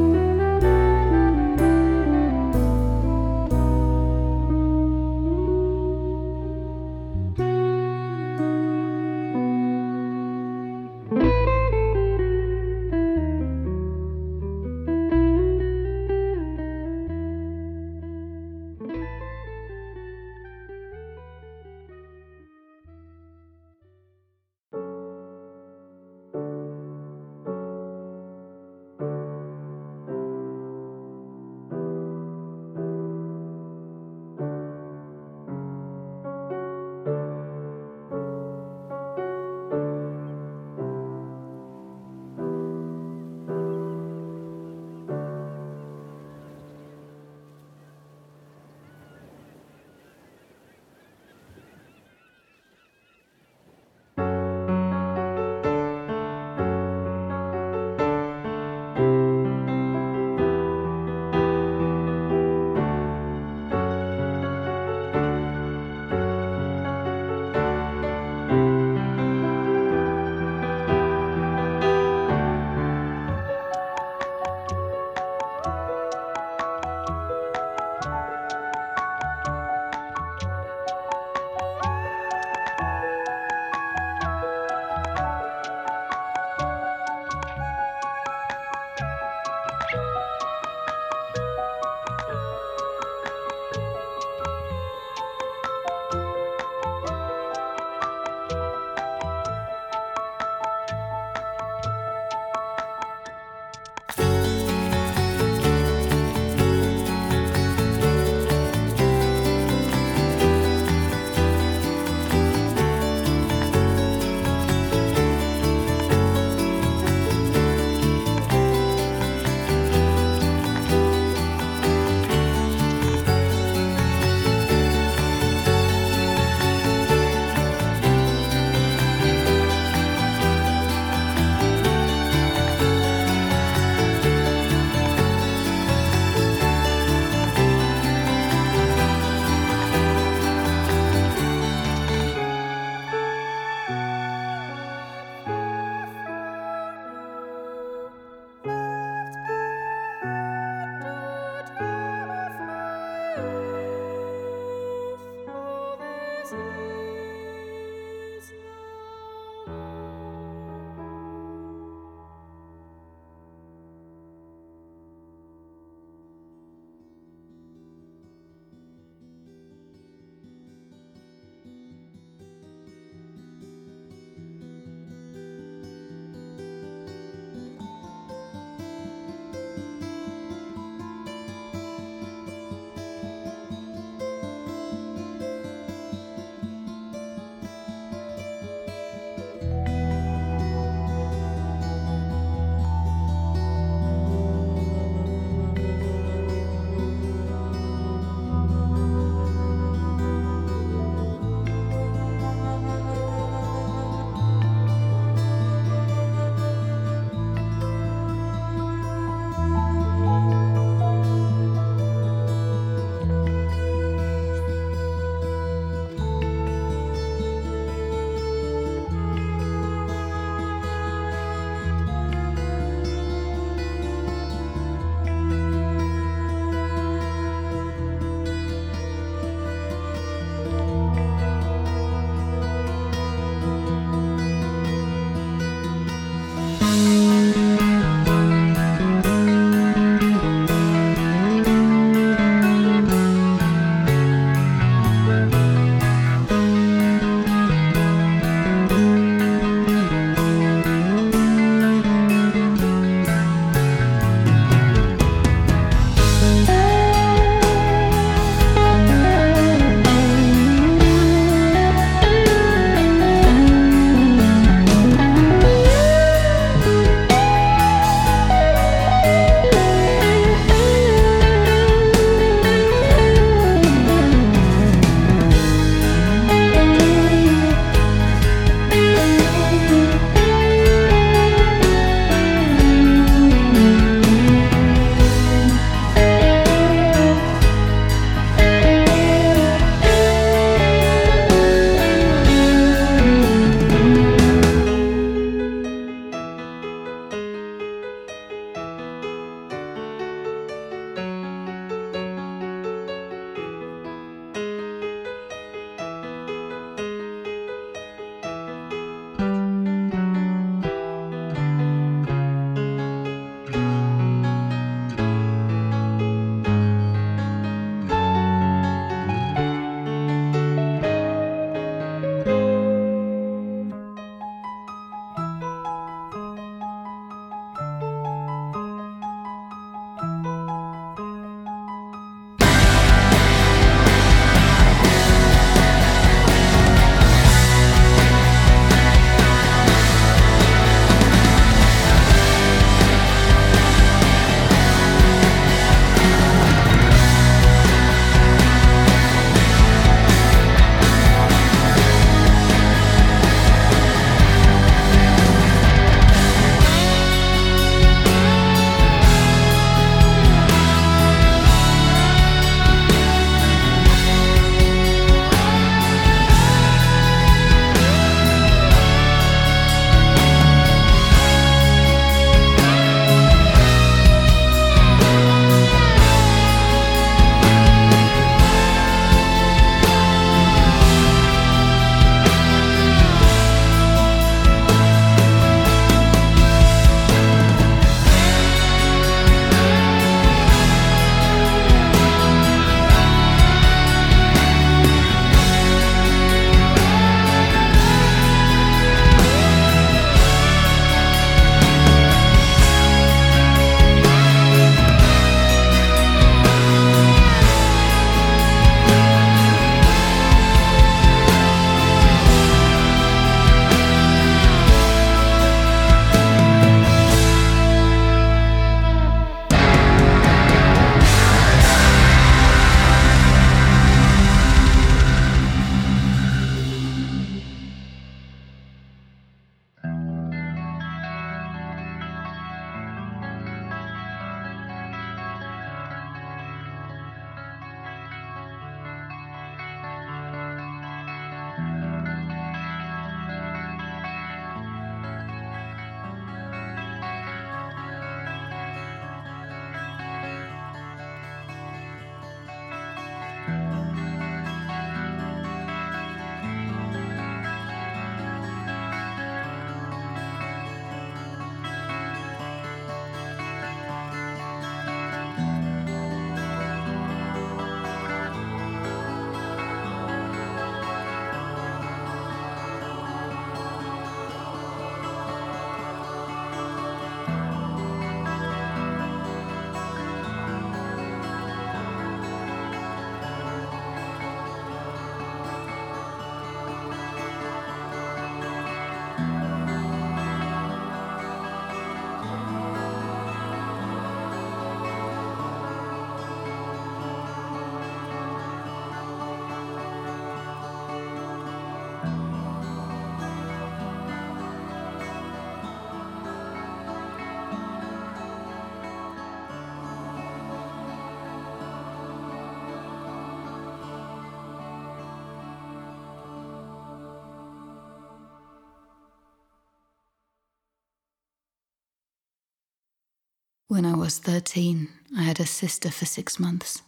[523.98, 527.02] When I was 13, I had a sister for six months.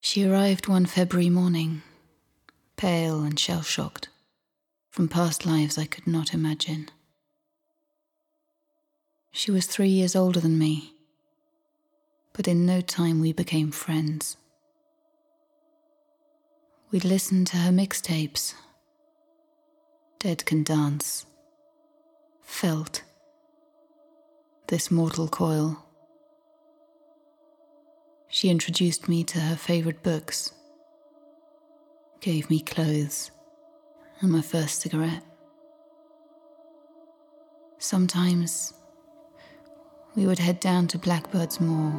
[0.00, 1.82] She arrived one February morning,
[2.78, 4.08] pale and shell shocked,
[4.88, 6.88] from past lives I could not imagine.
[9.32, 10.94] She was three years older than me,
[12.32, 14.38] but in no time we became friends.
[16.90, 18.54] We'd listened to her mixtapes
[20.20, 21.26] Dead Can Dance,
[22.40, 23.02] Felt
[24.72, 25.84] this mortal coil.
[28.26, 30.54] She introduced me to her favourite books,
[32.22, 33.30] gave me clothes,
[34.22, 35.22] and my first cigarette.
[37.76, 38.72] Sometimes
[40.14, 41.92] we would head down to Blackbird's Moor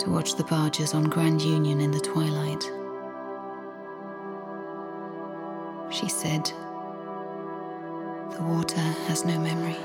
[0.00, 2.64] to watch the barges on Grand Union in the twilight.
[5.94, 6.46] She said,
[8.32, 9.76] The water has no memory.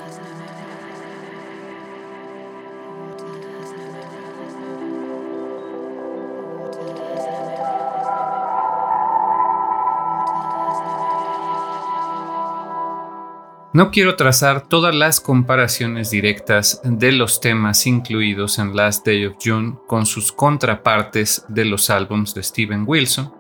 [13.74, 19.38] No quiero trazar todas las comparaciones directas de los temas incluidos en Last Day of
[19.44, 23.34] June con sus contrapartes de los álbums de Steven Wilson.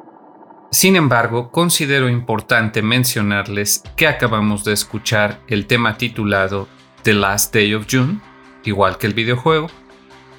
[0.71, 6.67] Sin embargo, considero importante mencionarles que acabamos de escuchar el tema titulado
[7.03, 8.19] The Last Day of June,
[8.63, 9.67] igual que el videojuego,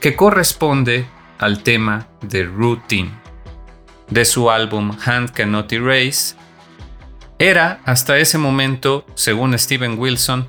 [0.01, 1.07] que corresponde
[1.39, 3.13] al tema de Routine,
[4.11, 6.35] de su álbum Hand Cannot Erase,
[7.39, 10.49] era, hasta ese momento, según Steven Wilson,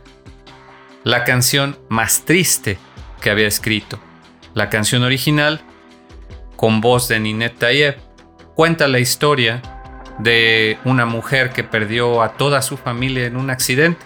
[1.03, 2.77] la canción más triste
[3.21, 3.99] que había escrito.
[4.53, 5.61] La canción original,
[6.55, 7.97] con voz de Ninette Tayeb,
[8.55, 9.61] cuenta la historia
[10.19, 14.05] de una mujer que perdió a toda su familia en un accidente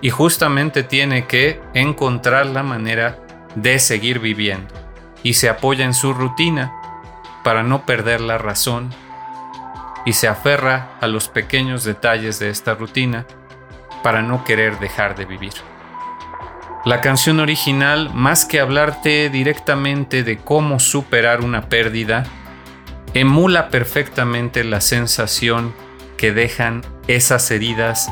[0.00, 3.18] y justamente tiene que encontrar la manera
[3.54, 4.72] de seguir viviendo
[5.22, 6.72] y se apoya en su rutina
[7.42, 8.94] para no perder la razón
[10.06, 13.26] y se aferra a los pequeños detalles de esta rutina
[14.02, 15.52] para no querer dejar de vivir.
[16.86, 22.24] La canción original, más que hablarte directamente de cómo superar una pérdida,
[23.12, 25.74] emula perfectamente la sensación
[26.16, 28.08] que dejan esas heridas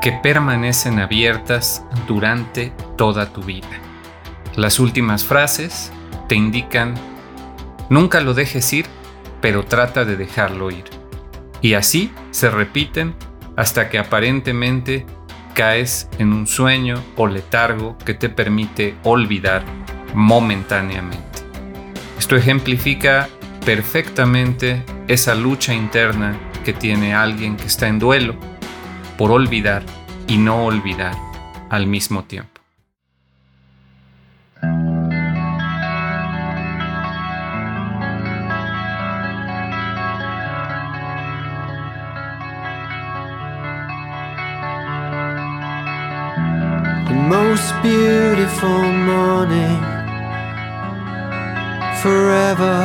[0.00, 3.68] que permanecen abiertas durante toda tu vida.
[4.56, 5.92] Las últimas frases
[6.26, 6.94] te indican,
[7.90, 8.86] nunca lo dejes ir,
[9.42, 11.03] pero trata de dejarlo ir.
[11.60, 13.14] Y así se repiten
[13.56, 15.06] hasta que aparentemente
[15.54, 19.64] caes en un sueño o letargo que te permite olvidar
[20.14, 21.18] momentáneamente.
[22.18, 23.28] Esto ejemplifica
[23.64, 28.34] perfectamente esa lucha interna que tiene alguien que está en duelo
[29.16, 29.84] por olvidar
[30.26, 31.14] y no olvidar
[31.70, 32.53] al mismo tiempo.
[47.84, 48.82] Beautiful
[49.12, 49.78] morning
[52.00, 52.80] forever.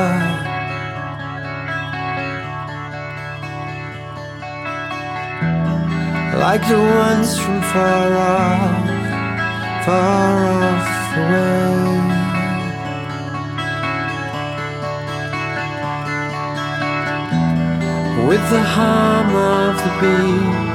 [6.37, 8.89] Like the ones from far off,
[9.85, 10.89] far off
[11.21, 11.79] away.
[18.27, 20.68] With the hum of the beat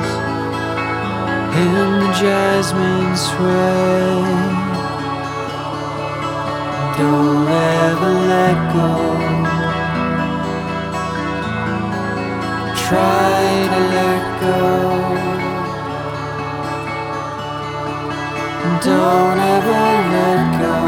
[1.56, 4.64] in the jasmine sway.
[6.98, 8.90] Don't ever let go.
[12.84, 13.40] Try
[13.72, 14.60] to let go.
[18.88, 20.78] Don't ever let go.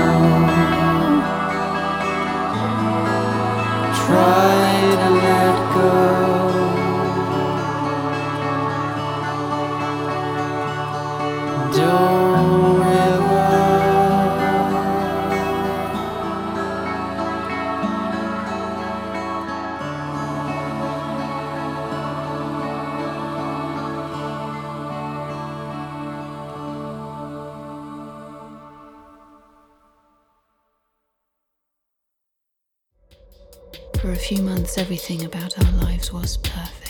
[4.02, 4.56] Try
[5.02, 6.35] to let go.
[11.76, 11.82] For
[34.12, 36.85] a few months, everything about our lives was perfect.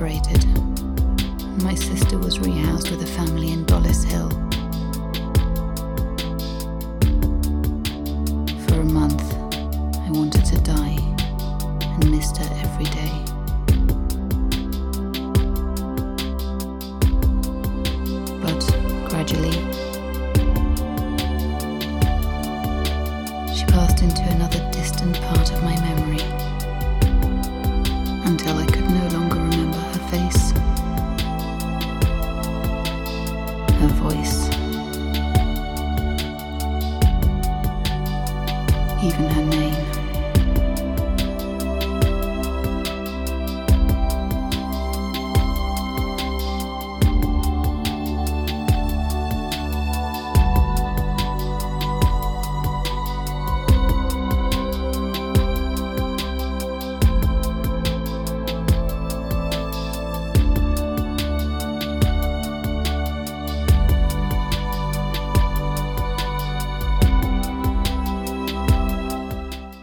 [0.00, 0.39] Separated.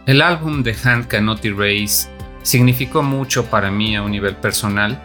[0.08, 2.08] El álbum de Hand Cannot Erase
[2.42, 4.98] significó mucho para mí a un nivel personal.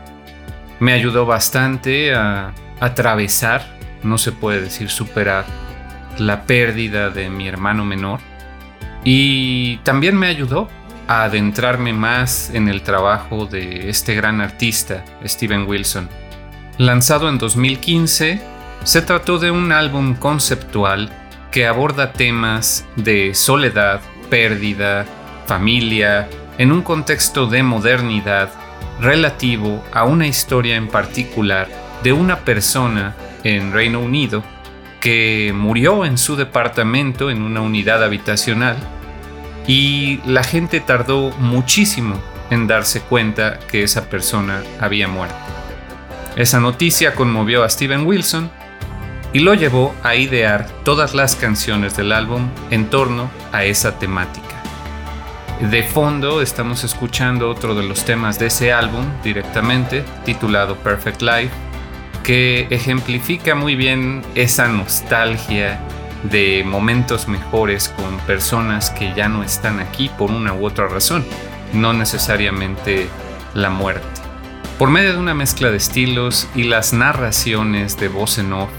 [0.80, 3.68] Me ayudó bastante a atravesar,
[4.02, 5.44] no se puede decir superar,
[6.20, 8.22] la pérdida de mi hermano menor.
[9.04, 10.70] Y también me ayudó
[11.10, 16.08] a adentrarme más en el trabajo de este gran artista, Steven Wilson.
[16.78, 18.42] Lanzado en 2015,
[18.86, 21.12] se trató de un álbum conceptual
[21.52, 24.00] que aborda temas de soledad,
[24.34, 25.06] pérdida,
[25.46, 26.28] familia,
[26.58, 28.50] en un contexto de modernidad
[29.00, 31.68] relativo a una historia en particular
[32.02, 34.44] de una persona en Reino Unido
[35.00, 38.76] que murió en su departamento en una unidad habitacional
[39.68, 42.20] y la gente tardó muchísimo
[42.50, 45.36] en darse cuenta que esa persona había muerto.
[46.36, 48.50] Esa noticia conmovió a Steven Wilson
[49.34, 54.62] y lo llevó a idear todas las canciones del álbum en torno a esa temática.
[55.60, 61.52] De fondo estamos escuchando otro de los temas de ese álbum directamente, titulado Perfect Life,
[62.24, 65.80] que ejemplifica muy bien esa nostalgia
[66.24, 71.26] de momentos mejores con personas que ya no están aquí por una u otra razón,
[71.74, 73.08] no necesariamente
[73.54, 74.08] la muerte.
[74.78, 78.70] Por medio de una mezcla de estilos y las narraciones de voz en off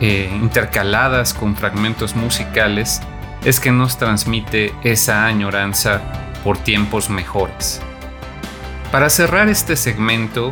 [0.00, 3.00] eh, intercaladas con fragmentos musicales,
[3.44, 6.00] es que nos transmite esa añoranza
[6.44, 7.80] por tiempos mejores.
[8.90, 10.50] Para cerrar este segmento,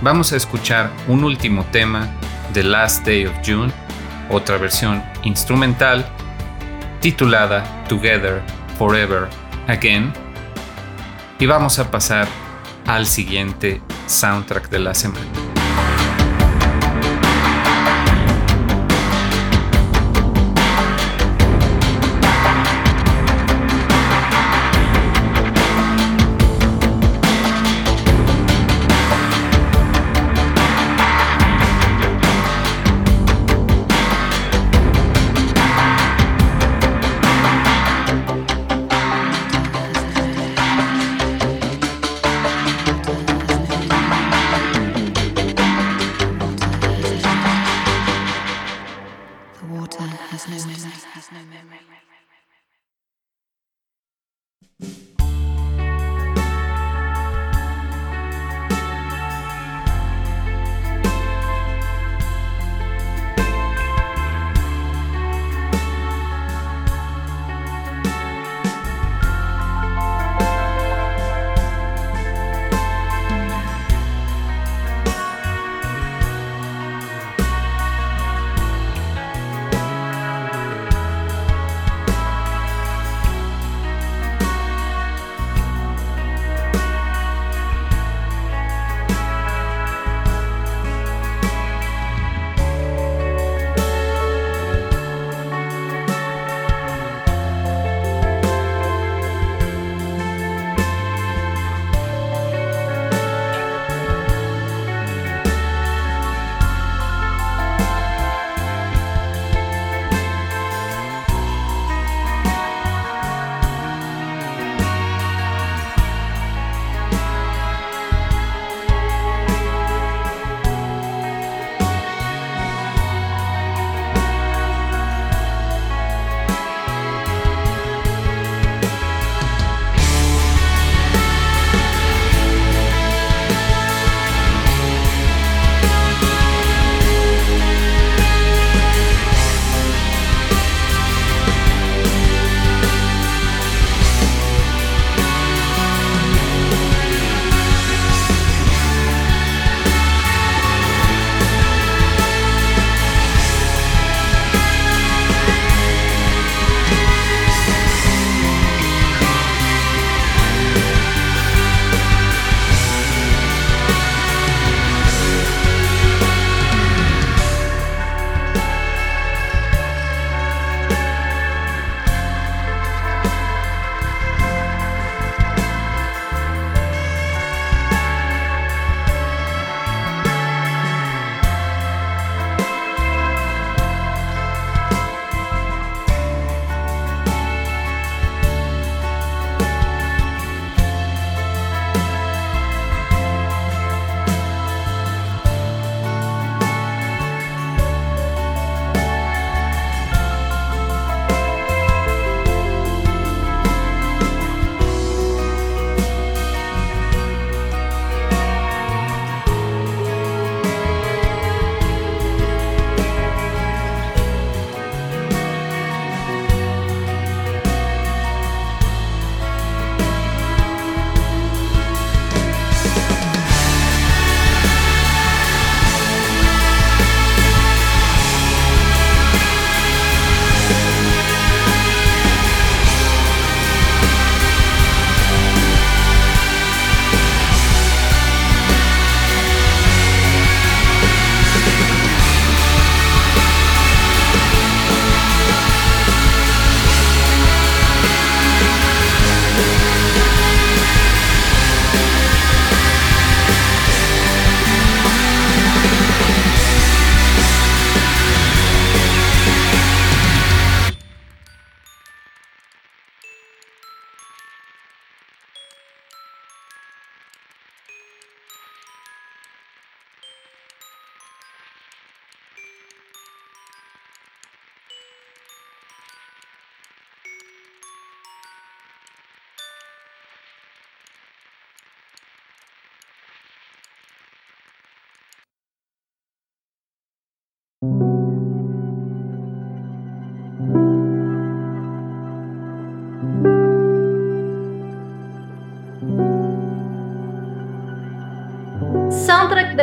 [0.00, 2.08] vamos a escuchar un último tema
[2.52, 3.72] The Last Day of June,
[4.30, 6.06] otra versión instrumental,
[7.00, 8.42] titulada Together
[8.78, 9.28] Forever
[9.66, 10.12] Again,
[11.38, 12.26] y vamos a pasar
[12.86, 15.47] al siguiente soundtrack de la semana.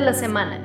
[0.06, 0.65] La semana.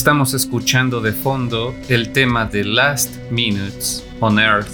[0.00, 4.70] Estamos escuchando de fondo el tema de Last Minutes on Earth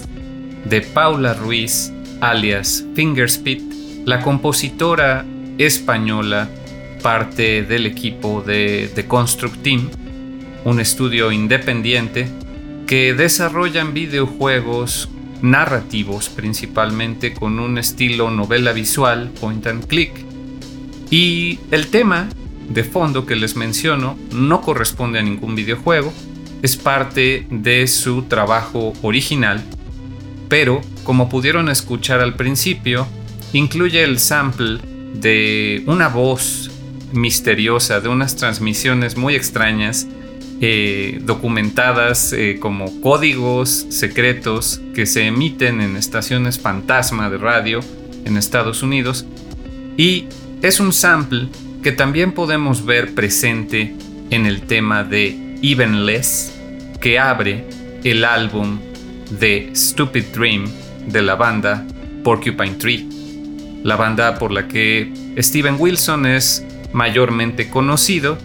[0.63, 1.91] de Paula Ruiz,
[2.21, 3.61] alias Fingerspit,
[4.05, 5.25] la compositora
[5.57, 6.47] española,
[7.03, 9.89] parte del equipo de The Construct Team,
[10.63, 12.29] un estudio independiente
[12.87, 15.09] que desarrollan videojuegos
[15.41, 20.13] narrativos principalmente con un estilo novela visual, point and click.
[21.09, 22.29] Y el tema
[22.69, 26.13] de fondo que les menciono no corresponde a ningún videojuego,
[26.61, 29.63] es parte de su trabajo original,
[30.49, 33.07] pero como pudieron escuchar al principio,
[33.53, 34.79] incluye el sample
[35.13, 36.71] de una voz
[37.13, 40.07] misteriosa, de unas transmisiones muy extrañas,
[40.59, 47.79] eh, documentadas eh, como códigos secretos que se emiten en estaciones fantasma de radio
[48.25, 49.25] en Estados Unidos,
[49.95, 50.25] y
[50.61, 51.49] es un sample
[51.87, 53.95] que también podemos ver presente
[54.29, 56.53] en el tema de Evenless,
[56.99, 57.63] que abre
[58.03, 58.79] el álbum
[59.39, 60.69] de Stupid Dream
[61.05, 61.87] de la banda
[62.25, 63.07] Porcupine Tree,
[63.85, 68.37] la banda por la que Steven Wilson es mayormente conocido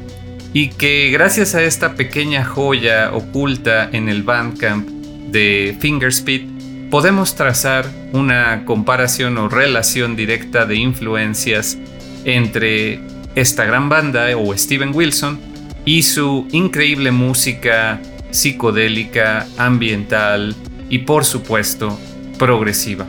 [0.53, 4.89] y que gracias a esta pequeña joya oculta en el Bandcamp
[5.33, 6.49] de Fingerspit
[6.93, 11.77] podemos trazar una comparación o relación directa de influencias
[12.25, 13.01] entre
[13.35, 15.41] esta gran banda o Steven Wilson
[15.85, 18.01] y su increíble música
[18.31, 20.55] psicodélica, ambiental
[20.89, 21.99] y por supuesto
[22.39, 23.07] progresiva.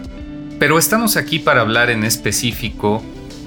[0.60, 3.04] Pero estamos aquí para hablar en específico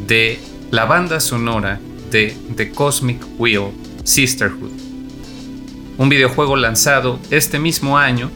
[0.07, 0.39] de
[0.71, 1.81] la banda sonora
[2.11, 3.71] de The Cosmic Wheel
[4.05, 4.71] Sisterhood,
[5.99, 8.31] un videojuego lanzado este mismo año,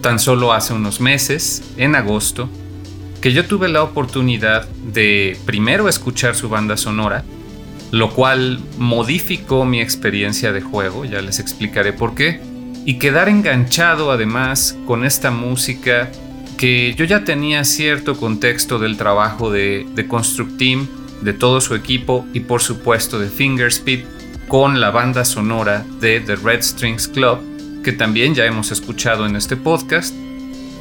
[0.00, 2.48] tan solo hace unos meses, en agosto,
[3.22, 7.24] que yo tuve la oportunidad de primero escuchar su banda sonora,
[7.92, 12.40] lo cual modificó mi experiencia de juego, ya les explicaré por qué,
[12.84, 16.10] y quedar enganchado además con esta música
[16.58, 20.88] que yo ya tenía cierto contexto del trabajo de, de Construct Team,
[21.20, 24.00] de todo su equipo y por supuesto de Fingerspeed
[24.48, 27.38] con la banda sonora de The Red Strings Club,
[27.84, 30.12] que también ya hemos escuchado en este podcast.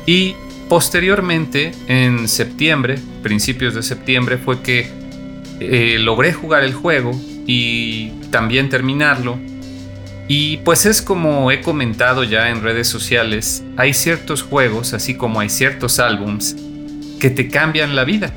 [0.07, 0.35] Y
[0.71, 4.89] posteriormente, en septiembre, principios de septiembre, fue que
[5.59, 7.11] eh, logré jugar el juego
[7.45, 9.37] y también terminarlo.
[10.29, 15.41] Y pues es como he comentado ya en redes sociales, hay ciertos juegos, así como
[15.41, 16.55] hay ciertos álbums,
[17.19, 18.33] que te cambian la vida.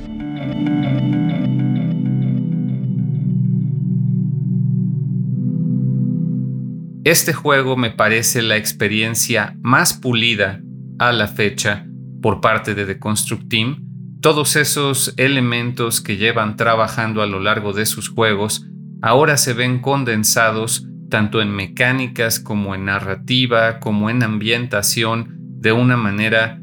[7.04, 10.60] Este juego me parece la experiencia más pulida
[10.98, 11.86] a la fecha
[12.24, 13.84] por parte de The Construct Team.
[14.22, 18.66] Todos esos elementos que llevan trabajando a lo largo de sus juegos
[19.02, 25.98] ahora se ven condensados tanto en mecánicas como en narrativa, como en ambientación, de una
[25.98, 26.62] manera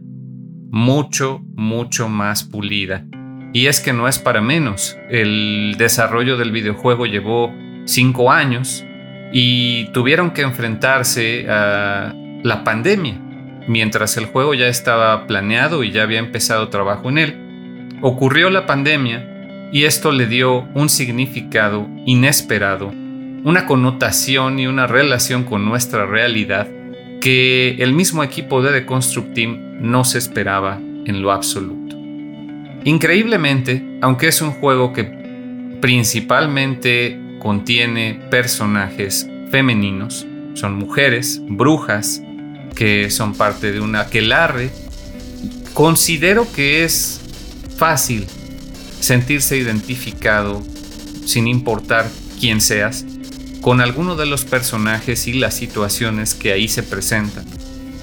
[0.71, 3.05] mucho, mucho más pulida.
[3.53, 4.97] Y es que no es para menos.
[5.11, 7.53] El desarrollo del videojuego llevó
[7.85, 8.83] cinco años,
[9.31, 13.30] y tuvieron que enfrentarse a la pandemia.
[13.67, 17.35] Mientras el juego ya estaba planeado y ya había empezado trabajo en él,
[18.01, 22.87] ocurrió la pandemia y esto le dio un significado inesperado,
[23.43, 26.67] una connotación y una relación con nuestra realidad
[27.21, 31.95] que el mismo equipo de The Construct Team no se esperaba en lo absoluto.
[32.83, 35.03] Increíblemente, aunque es un juego que
[35.81, 40.25] principalmente contiene personajes femeninos,
[40.55, 42.23] son mujeres, brujas,
[42.75, 44.71] que son parte de una aquelarre.
[45.73, 47.21] Considero que es
[47.77, 48.27] fácil
[48.99, 50.63] sentirse identificado,
[51.25, 53.05] sin importar quién seas,
[53.61, 57.45] con alguno de los personajes y las situaciones que ahí se presentan.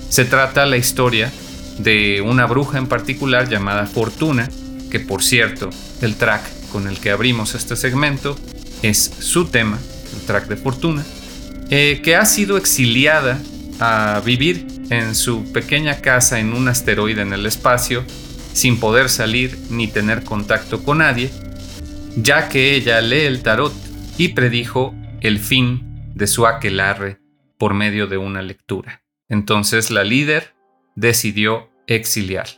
[0.09, 1.31] Se trata la historia
[1.79, 4.49] de una bruja en particular llamada Fortuna,
[4.91, 5.71] que por cierto,
[6.01, 6.43] el track
[6.73, 8.37] con el que abrimos este segmento
[8.83, 9.79] es su tema,
[10.15, 11.05] el track de fortuna,
[11.71, 13.41] eh, que ha sido exiliada
[13.81, 18.05] a vivir en su pequeña casa en un asteroide en el espacio,
[18.53, 21.31] sin poder salir ni tener contacto con nadie,
[22.17, 23.73] ya que ella lee el tarot
[24.17, 27.21] y predijo el fin de su aquelarre
[27.59, 29.03] por medio de una lectura.
[29.29, 30.55] Entonces la líder
[30.97, 32.49] decidió exiliar.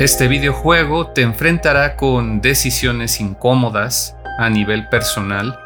[0.00, 5.58] Este videojuego te enfrentará con decisiones incómodas a nivel personal,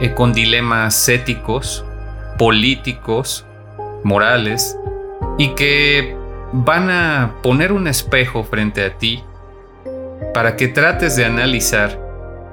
[0.00, 1.84] eh, con dilemas éticos,
[2.38, 3.44] políticos,
[4.04, 4.78] morales,
[5.36, 6.16] y que
[6.52, 9.24] van a poner un espejo frente a ti
[10.32, 11.98] para que trates de analizar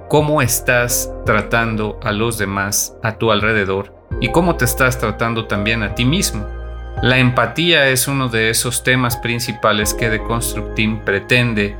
[0.10, 5.84] cómo estás tratando a los demás a tu alrededor y cómo te estás tratando también
[5.84, 6.59] a ti mismo.
[7.01, 11.77] La empatía es uno de esos temas principales que The Construct Team pretende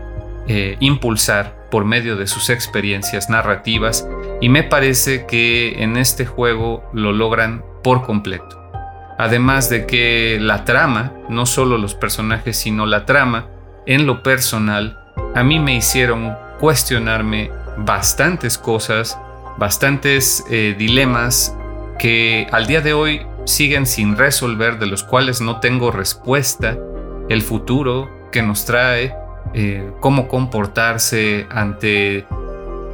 [0.48, 4.08] eh, impulsar por medio de sus experiencias narrativas
[4.40, 8.58] y me parece que en este juego lo logran por completo.
[9.18, 13.48] Además de que la trama, no solo los personajes, sino la trama,
[13.86, 14.98] en lo personal,
[15.36, 19.20] a mí me hicieron cuestionarme bastantes cosas,
[19.58, 21.54] bastantes eh, dilemas
[22.00, 26.78] que al día de hoy siguen sin resolver, de los cuales no tengo respuesta,
[27.30, 29.16] el futuro que nos trae
[29.54, 32.26] eh, cómo comportarse ante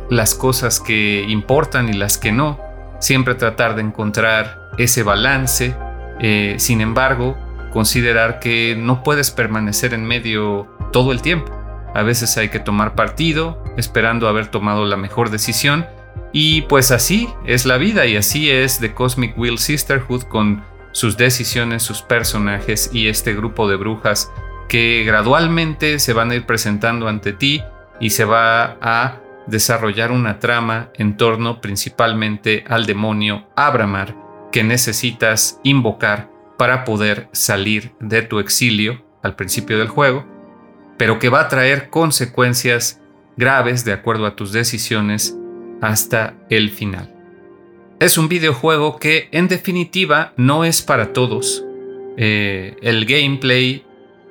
[0.10, 2.60] las cosas que importan y las que no,
[3.00, 5.76] siempre tratar de encontrar ese balance,
[6.20, 7.38] eh, sin embargo,
[7.72, 11.52] considerar que no puedes permanecer en medio todo el tiempo.
[11.94, 15.86] A veces hay que tomar partido, esperando haber tomado la mejor decisión,
[16.38, 21.16] y pues así es la vida y así es The Cosmic Wheel Sisterhood con sus
[21.16, 24.34] decisiones, sus personajes y este grupo de brujas
[24.68, 27.64] que gradualmente se van a ir presentando ante ti
[28.02, 34.14] y se va a desarrollar una trama en torno principalmente al demonio Abramar
[34.52, 40.26] que necesitas invocar para poder salir de tu exilio al principio del juego,
[40.98, 43.02] pero que va a traer consecuencias
[43.38, 45.38] graves de acuerdo a tus decisiones
[45.86, 47.12] hasta el final.
[48.00, 51.64] Es un videojuego que en definitiva no es para todos.
[52.18, 53.86] Eh, el gameplay,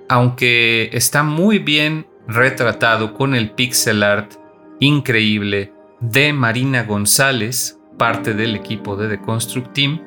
[0.09, 4.33] aunque está muy bien retratado con el pixel art
[4.81, 10.01] increíble de Marina González, parte del equipo de The Construct Team,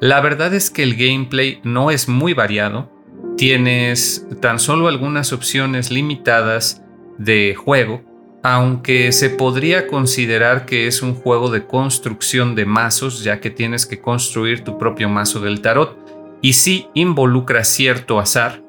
[0.00, 2.90] la verdad es que el gameplay no es muy variado.
[3.36, 6.82] Tienes tan solo algunas opciones limitadas
[7.18, 8.02] de juego,
[8.42, 13.86] aunque se podría considerar que es un juego de construcción de mazos, ya que tienes
[13.86, 15.96] que construir tu propio mazo del tarot,
[16.40, 18.62] y sí involucra cierto azar.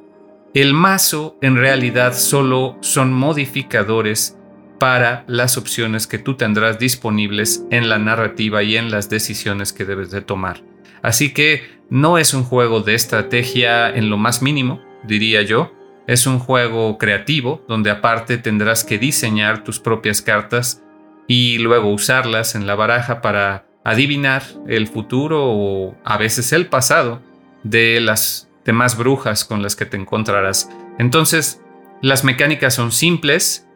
[0.53, 4.35] El mazo en realidad solo son modificadores
[4.79, 9.85] para las opciones que tú tendrás disponibles en la narrativa y en las decisiones que
[9.85, 10.63] debes de tomar.
[11.01, 15.71] Así que no es un juego de estrategia en lo más mínimo, diría yo.
[16.09, 20.81] Es un juego creativo donde aparte tendrás que diseñar tus propias cartas
[21.27, 27.21] y luego usarlas en la baraja para adivinar el futuro o a veces el pasado
[27.61, 30.71] de las demás brujas con las que te encontrarás.
[30.97, 31.61] Entonces,
[32.01, 33.67] las mecánicas son simples,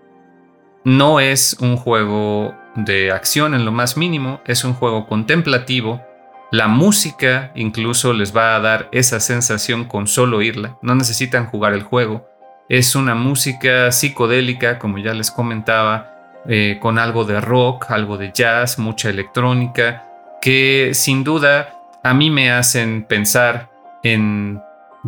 [0.83, 6.01] no es un juego de acción en lo más mínimo, es un juego contemplativo.
[6.53, 11.73] La música incluso les va a dar esa sensación con solo oírla, no necesitan jugar
[11.73, 12.29] el juego.
[12.69, 16.11] Es una música psicodélica, como ya les comentaba,
[16.47, 20.05] eh, con algo de rock, algo de jazz, mucha electrónica,
[20.43, 21.73] que sin duda
[22.03, 23.71] a mí me hacen pensar
[24.03, 24.61] en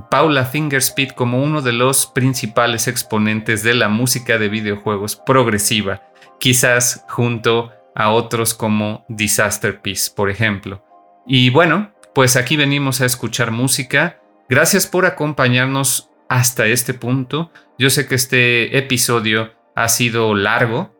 [0.10, 6.02] Paula Fingerspeed como uno de los principales exponentes de la música de videojuegos progresiva,
[6.40, 10.85] quizás junto a otros como Disaster Peace, por ejemplo.
[11.26, 14.22] Y bueno, pues aquí venimos a escuchar música.
[14.47, 17.52] Gracias por acompañarnos hasta este punto.
[17.77, 20.95] Yo sé que este episodio ha sido largo,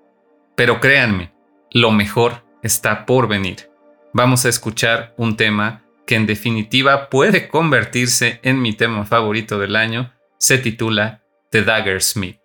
[0.56, 1.32] pero créanme,
[1.72, 3.70] lo mejor está por venir.
[4.14, 9.76] Vamos a escuchar un tema que en definitiva puede convertirse en mi tema favorito del
[9.76, 12.45] año, se titula The Dagger Smith.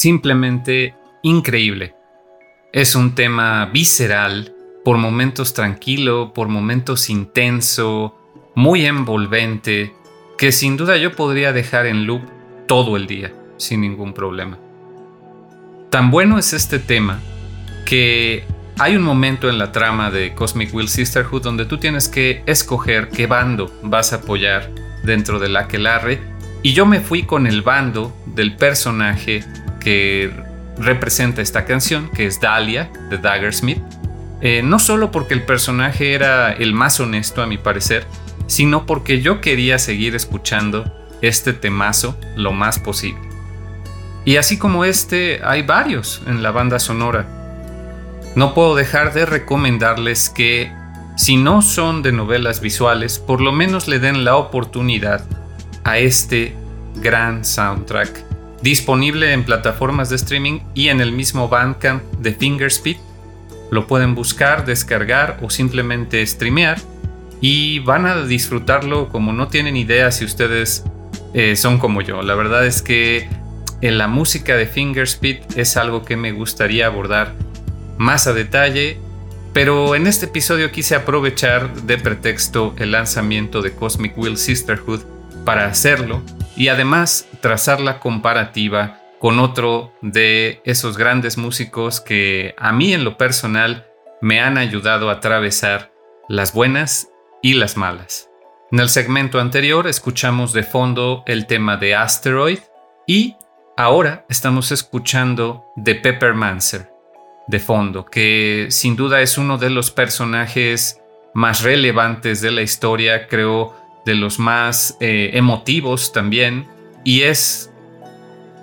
[0.00, 1.94] Simplemente increíble.
[2.72, 8.16] Es un tema visceral, por momentos tranquilo, por momentos intenso,
[8.54, 9.92] muy envolvente,
[10.38, 12.22] que sin duda yo podría dejar en loop
[12.66, 14.58] todo el día, sin ningún problema.
[15.90, 17.20] Tan bueno es este tema
[17.84, 18.44] que
[18.78, 23.10] hay un momento en la trama de Cosmic Will Sisterhood donde tú tienes que escoger
[23.10, 24.70] qué bando vas a apoyar
[25.02, 26.20] dentro del aquelarre
[26.62, 29.44] y yo me fui con el bando del personaje
[29.80, 30.30] que
[30.78, 33.82] representa esta canción, que es Dahlia de Daggersmith.
[34.40, 38.06] Eh, no solo porque el personaje era el más honesto a mi parecer,
[38.46, 43.20] sino porque yo quería seguir escuchando este temazo lo más posible.
[44.24, 47.26] Y así como este, hay varios en la banda sonora
[48.34, 50.72] no puedo dejar de recomendarles que,
[51.16, 55.24] si no son de novelas visuales, por lo menos le den la oportunidad
[55.82, 56.54] a este
[56.96, 58.24] gran soundtrack,
[58.62, 62.96] disponible en plataformas de streaming y en el mismo Bandcamp de Fingerspeed.
[63.70, 66.78] Lo pueden buscar, descargar o simplemente streamear
[67.40, 70.84] y van a disfrutarlo como no tienen idea si ustedes
[71.32, 72.22] eh, son como yo.
[72.22, 73.28] La verdad es que
[73.80, 77.34] en la música de Fingerspeed es algo que me gustaría abordar
[77.96, 78.98] más a detalle,
[79.54, 85.00] pero en este episodio quise aprovechar de pretexto el lanzamiento de Cosmic Will Sisterhood
[85.44, 86.22] para hacerlo
[86.56, 93.04] y además trazar la comparativa con otro de esos grandes músicos que a mí en
[93.04, 93.86] lo personal
[94.20, 95.92] me han ayudado a atravesar
[96.28, 97.08] las buenas
[97.42, 98.28] y las malas.
[98.72, 102.60] En el segmento anterior escuchamos de fondo el tema de Asteroid
[103.06, 103.36] y
[103.76, 106.90] ahora estamos escuchando de Pepper Manser
[107.50, 111.00] de fondo, que sin duda es uno de los personajes
[111.34, 113.74] más relevantes de la historia, creo,
[114.04, 116.66] de los más eh, emotivos también,
[117.04, 117.72] y es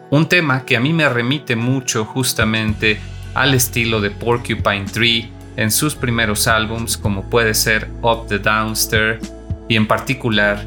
[0.09, 2.99] un tema que a mí me remite mucho justamente
[3.34, 9.34] al estilo de Porcupine Tree en sus primeros álbums, como puede ser Up the Downstairs,
[9.68, 10.65] y en particular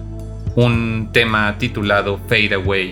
[0.57, 2.91] un tema titulado Fade Away.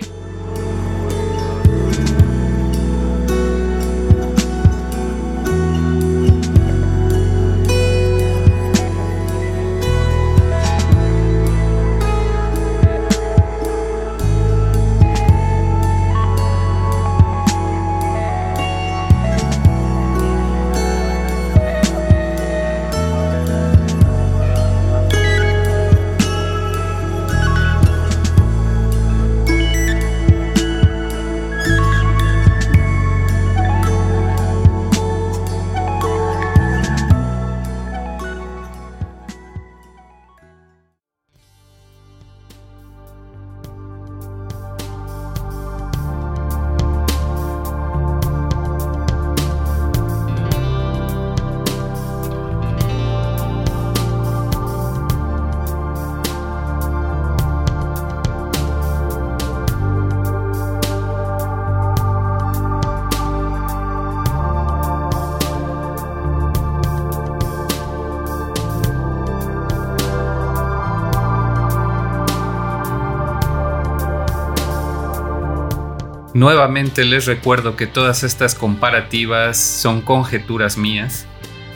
[76.39, 81.27] Nuevamente les recuerdo que todas estas comparativas son conjeturas mías.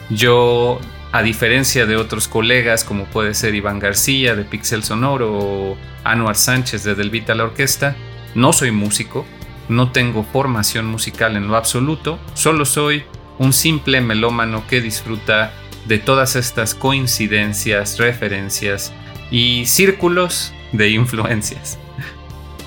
[0.08, 0.80] Yo,
[1.12, 6.36] a diferencia de otros colegas como puede ser Iván García de Pixel Sonoro o Anuar
[6.36, 7.94] Sánchez de Delvita la Orquesta,
[8.34, 9.26] no soy músico,
[9.68, 13.04] no tengo formación musical en lo absoluto, solo soy
[13.38, 15.52] un simple melómano que disfruta
[15.84, 18.94] de todas estas coincidencias, referencias
[19.30, 21.78] y círculos de influencias.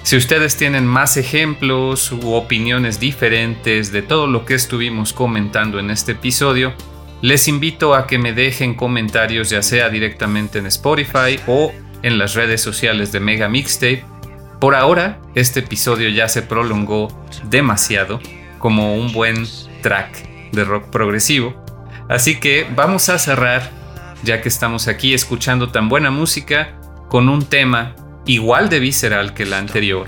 [0.07, 5.91] Si ustedes tienen más ejemplos u opiniones diferentes de todo lo que estuvimos comentando en
[5.91, 6.73] este episodio,
[7.21, 11.73] les invito a que me dejen comentarios ya sea directamente en Spotify o
[12.03, 14.05] en las redes sociales de Mega Mixtape.
[14.61, 17.09] Por ahora, este episodio ya se prolongó
[17.49, 18.21] demasiado
[18.59, 19.45] como un buen
[19.81, 21.53] track de rock progresivo.
[22.07, 23.69] Así que vamos a cerrar,
[24.23, 26.79] ya que estamos aquí escuchando tan buena música,
[27.09, 27.93] con un tema
[28.27, 30.07] igual de visceral que la anterior,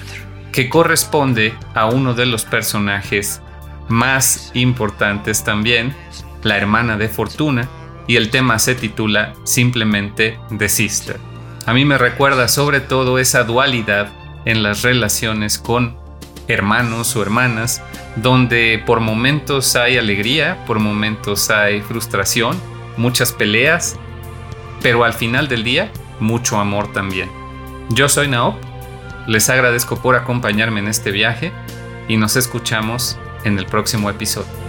[0.52, 3.42] que corresponde a uno de los personajes
[3.88, 5.96] más importantes también,
[6.44, 7.68] la hermana de Fortuna,
[8.08, 11.18] y el tema se titula simplemente The Sister.
[11.66, 14.10] A mí me recuerda sobre todo esa dualidad
[14.46, 15.98] en las relaciones con
[16.48, 17.82] hermanos o hermanas,
[18.16, 22.60] donde por momentos hay alegría, por momentos hay frustración,
[22.98, 23.96] muchas peleas,
[24.82, 27.39] pero al final del día mucho amor también.
[27.92, 28.56] Yo soy Naop,
[29.26, 31.52] les agradezco por acompañarme en este viaje
[32.08, 34.69] y nos escuchamos en el próximo episodio.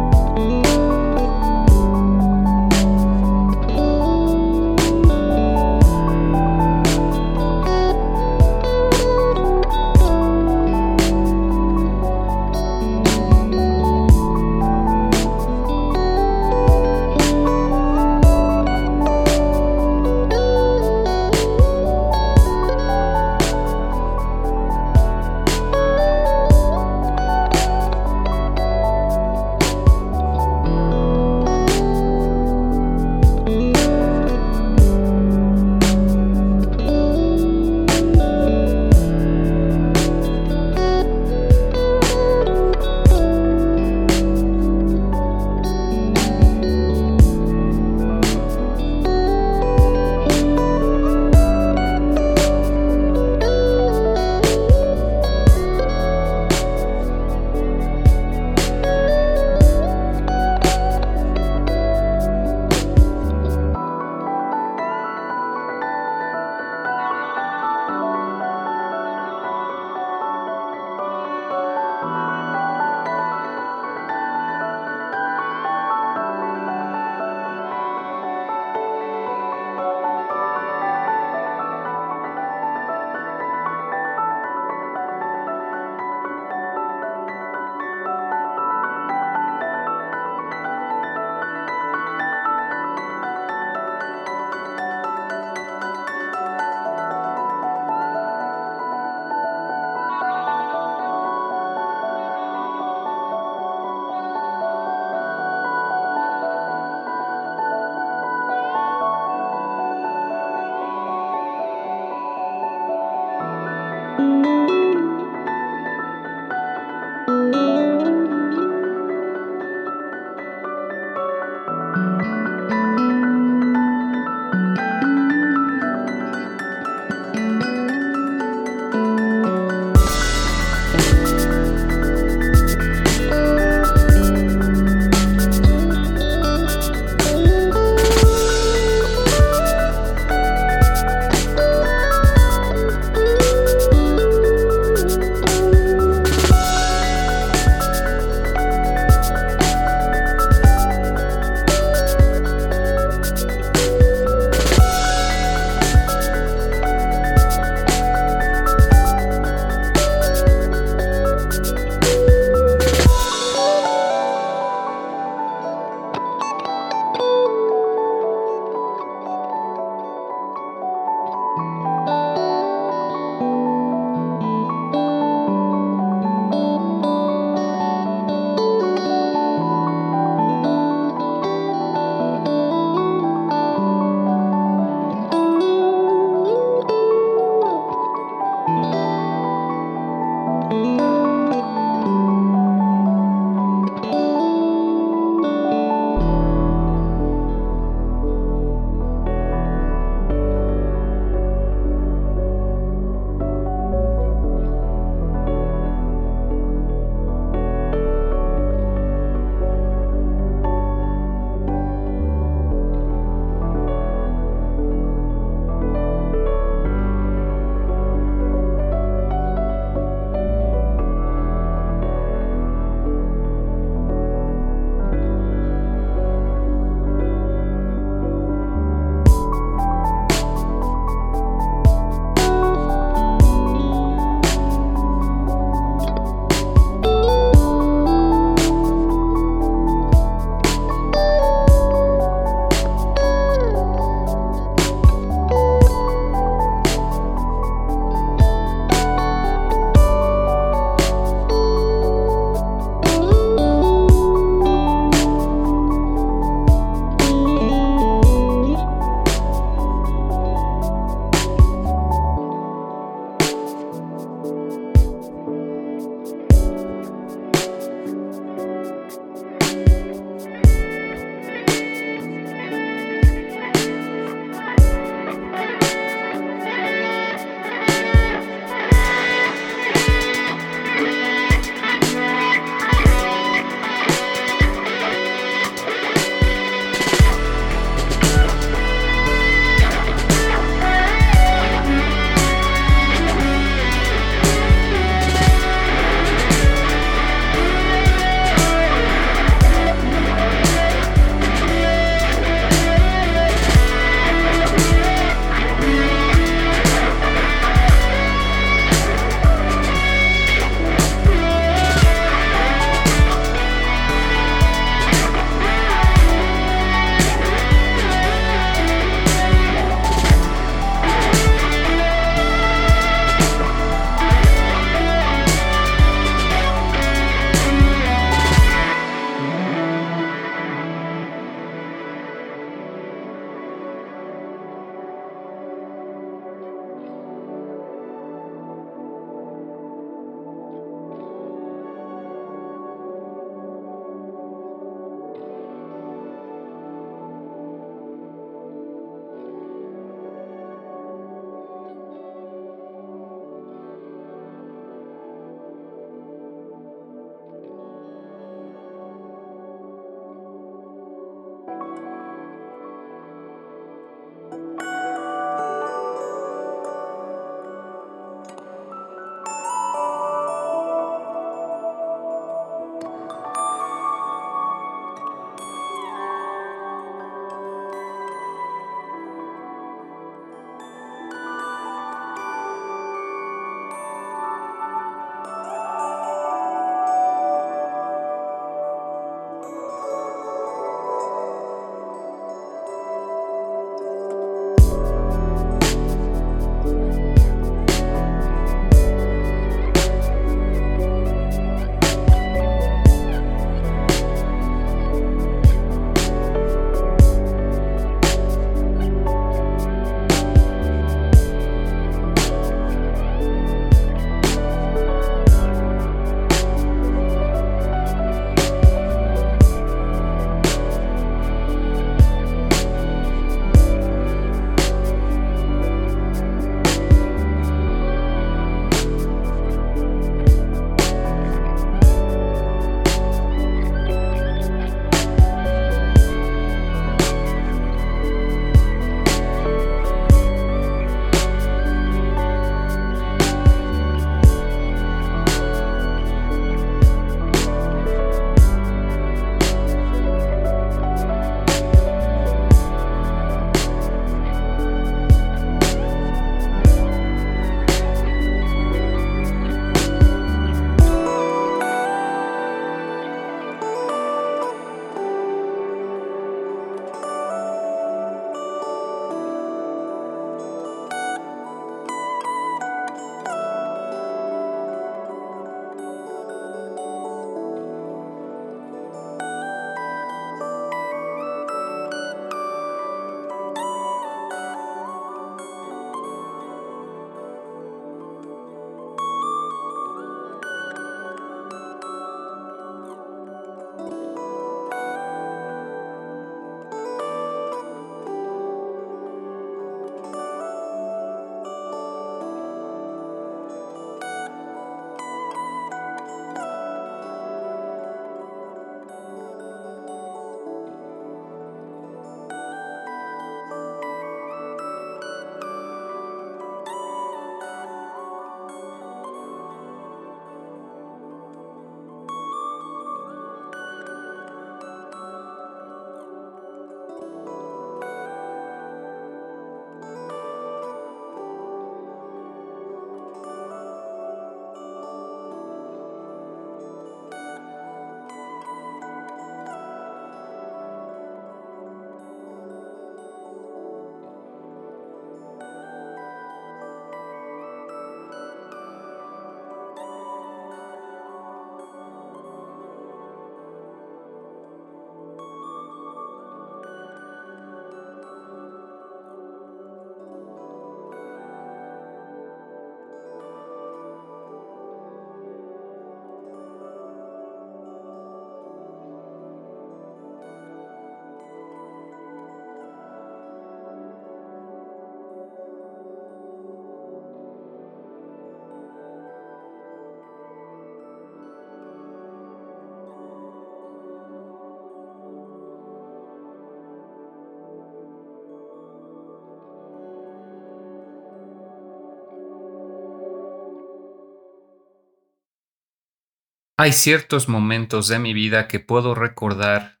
[596.78, 600.00] Hay ciertos momentos de mi vida que puedo recordar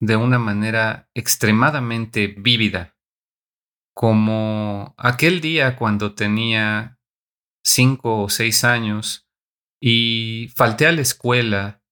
[0.00, 2.96] de una manera extremadamente vívida,
[3.94, 6.98] como aquel día cuando tenía
[7.62, 9.28] cinco o seis años
[9.80, 11.82] y falté a la escuela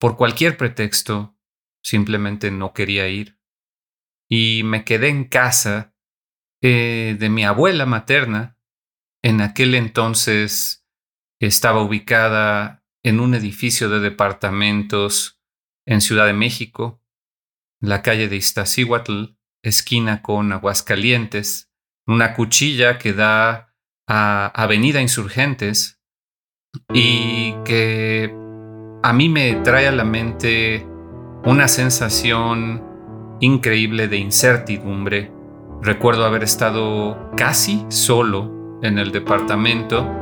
[0.00, 1.38] por cualquier pretexto,
[1.84, 3.38] simplemente no quería ir,
[4.28, 5.94] y me quedé en casa
[6.60, 8.58] eh, de mi abuela materna,
[9.22, 10.84] en aquel entonces
[11.40, 15.40] estaba ubicada en un edificio de departamentos
[15.86, 17.02] en Ciudad de México,
[17.80, 21.70] la calle de Iztaccíhuatl, esquina con Aguascalientes,
[22.06, 23.74] una cuchilla que da
[24.06, 26.00] a Avenida Insurgentes
[26.92, 28.34] y que
[29.02, 30.86] a mí me trae a la mente
[31.44, 32.82] una sensación
[33.40, 35.32] increíble de incertidumbre.
[35.80, 40.21] Recuerdo haber estado casi solo en el departamento,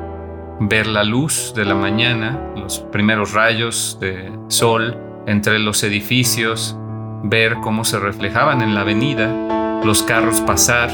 [0.61, 4.97] ver la luz de la mañana, los primeros rayos de sol
[5.27, 6.77] entre los edificios,
[7.23, 10.91] ver cómo se reflejaban en la avenida, los carros pasar,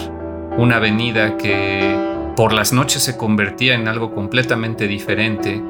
[0.56, 5.60] una avenida que por las noches se convertía en algo completamente diferente,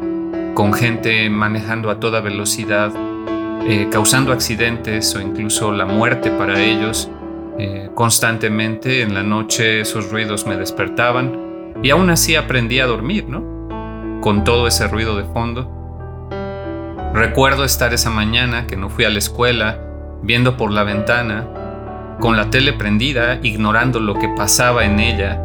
[0.54, 2.92] con gente manejando a toda velocidad,
[3.66, 7.10] eh, causando accidentes o incluso la muerte para ellos.
[7.58, 13.26] Eh, constantemente en la noche esos ruidos me despertaban y aún así aprendí a dormir,
[13.26, 13.55] ¿no?
[14.20, 15.72] Con todo ese ruido de fondo.
[17.14, 19.78] Recuerdo estar esa mañana que no fui a la escuela,
[20.22, 21.46] viendo por la ventana,
[22.20, 25.40] con la tele prendida, ignorando lo que pasaba en ella.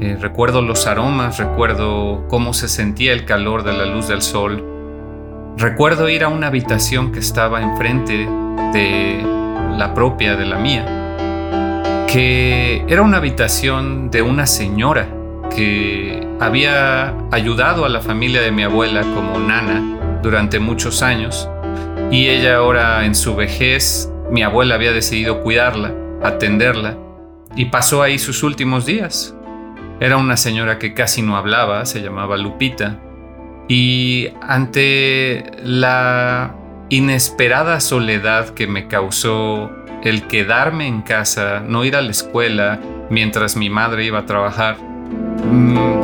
[0.00, 4.62] Eh, recuerdo los aromas, recuerdo cómo se sentía el calor de la luz del sol.
[5.56, 8.28] Recuerdo ir a una habitación que estaba enfrente
[8.74, 9.24] de
[9.78, 15.08] la propia, de la mía, que era una habitación de una señora
[15.56, 21.48] que había ayudado a la familia de mi abuela como nana durante muchos años
[22.10, 25.92] y ella ahora en su vejez, mi abuela había decidido cuidarla,
[26.22, 26.96] atenderla,
[27.56, 29.34] y pasó ahí sus últimos días.
[29.98, 33.00] Era una señora que casi no hablaba, se llamaba Lupita,
[33.68, 36.54] y ante la
[36.90, 39.72] inesperada soledad que me causó
[40.04, 42.80] el quedarme en casa, no ir a la escuela
[43.10, 44.76] mientras mi madre iba a trabajar,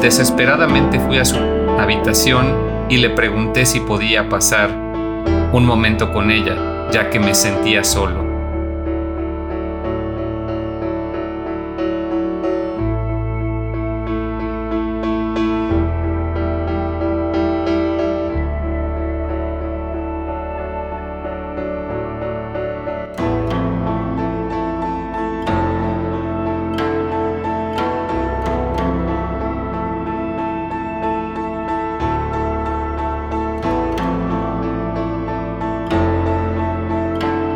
[0.00, 1.36] desesperadamente fui a su
[1.78, 2.46] habitación
[2.88, 4.70] y le pregunté si podía pasar
[5.52, 8.21] un momento con ella, ya que me sentía solo.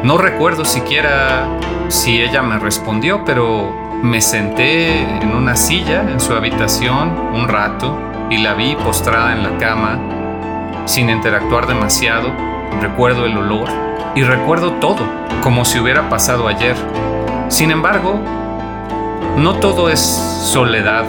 [0.07, 1.49] No recuerdo siquiera
[1.89, 3.75] si ella me respondió, pero
[4.05, 7.99] me senté en una silla en su habitación un rato
[8.31, 9.99] y la vi postrada en la cama,
[10.85, 12.31] sin interactuar demasiado.
[12.81, 13.69] Recuerdo el olor
[14.15, 15.01] y recuerdo todo,
[15.43, 16.77] como si hubiera pasado ayer.
[17.49, 18.21] Sin embargo,
[19.37, 21.05] no todo es soledad.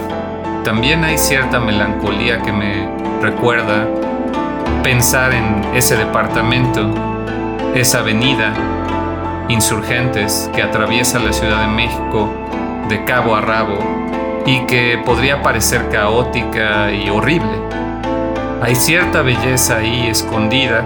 [0.64, 2.90] También hay cierta melancolía que me
[3.22, 3.86] recuerda
[4.82, 6.90] pensar en ese departamento,
[7.76, 8.52] esa avenida
[9.48, 12.30] insurgentes que atraviesa la Ciudad de México
[12.88, 13.78] de cabo a rabo
[14.46, 17.58] y que podría parecer caótica y horrible.
[18.62, 20.84] Hay cierta belleza ahí escondida,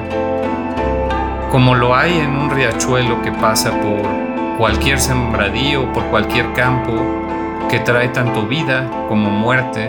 [1.50, 6.92] como lo hay en un riachuelo que pasa por cualquier sembradío, por cualquier campo,
[7.70, 9.88] que trae tanto vida como muerte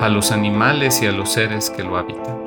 [0.00, 2.41] a los animales y a los seres que lo habitan.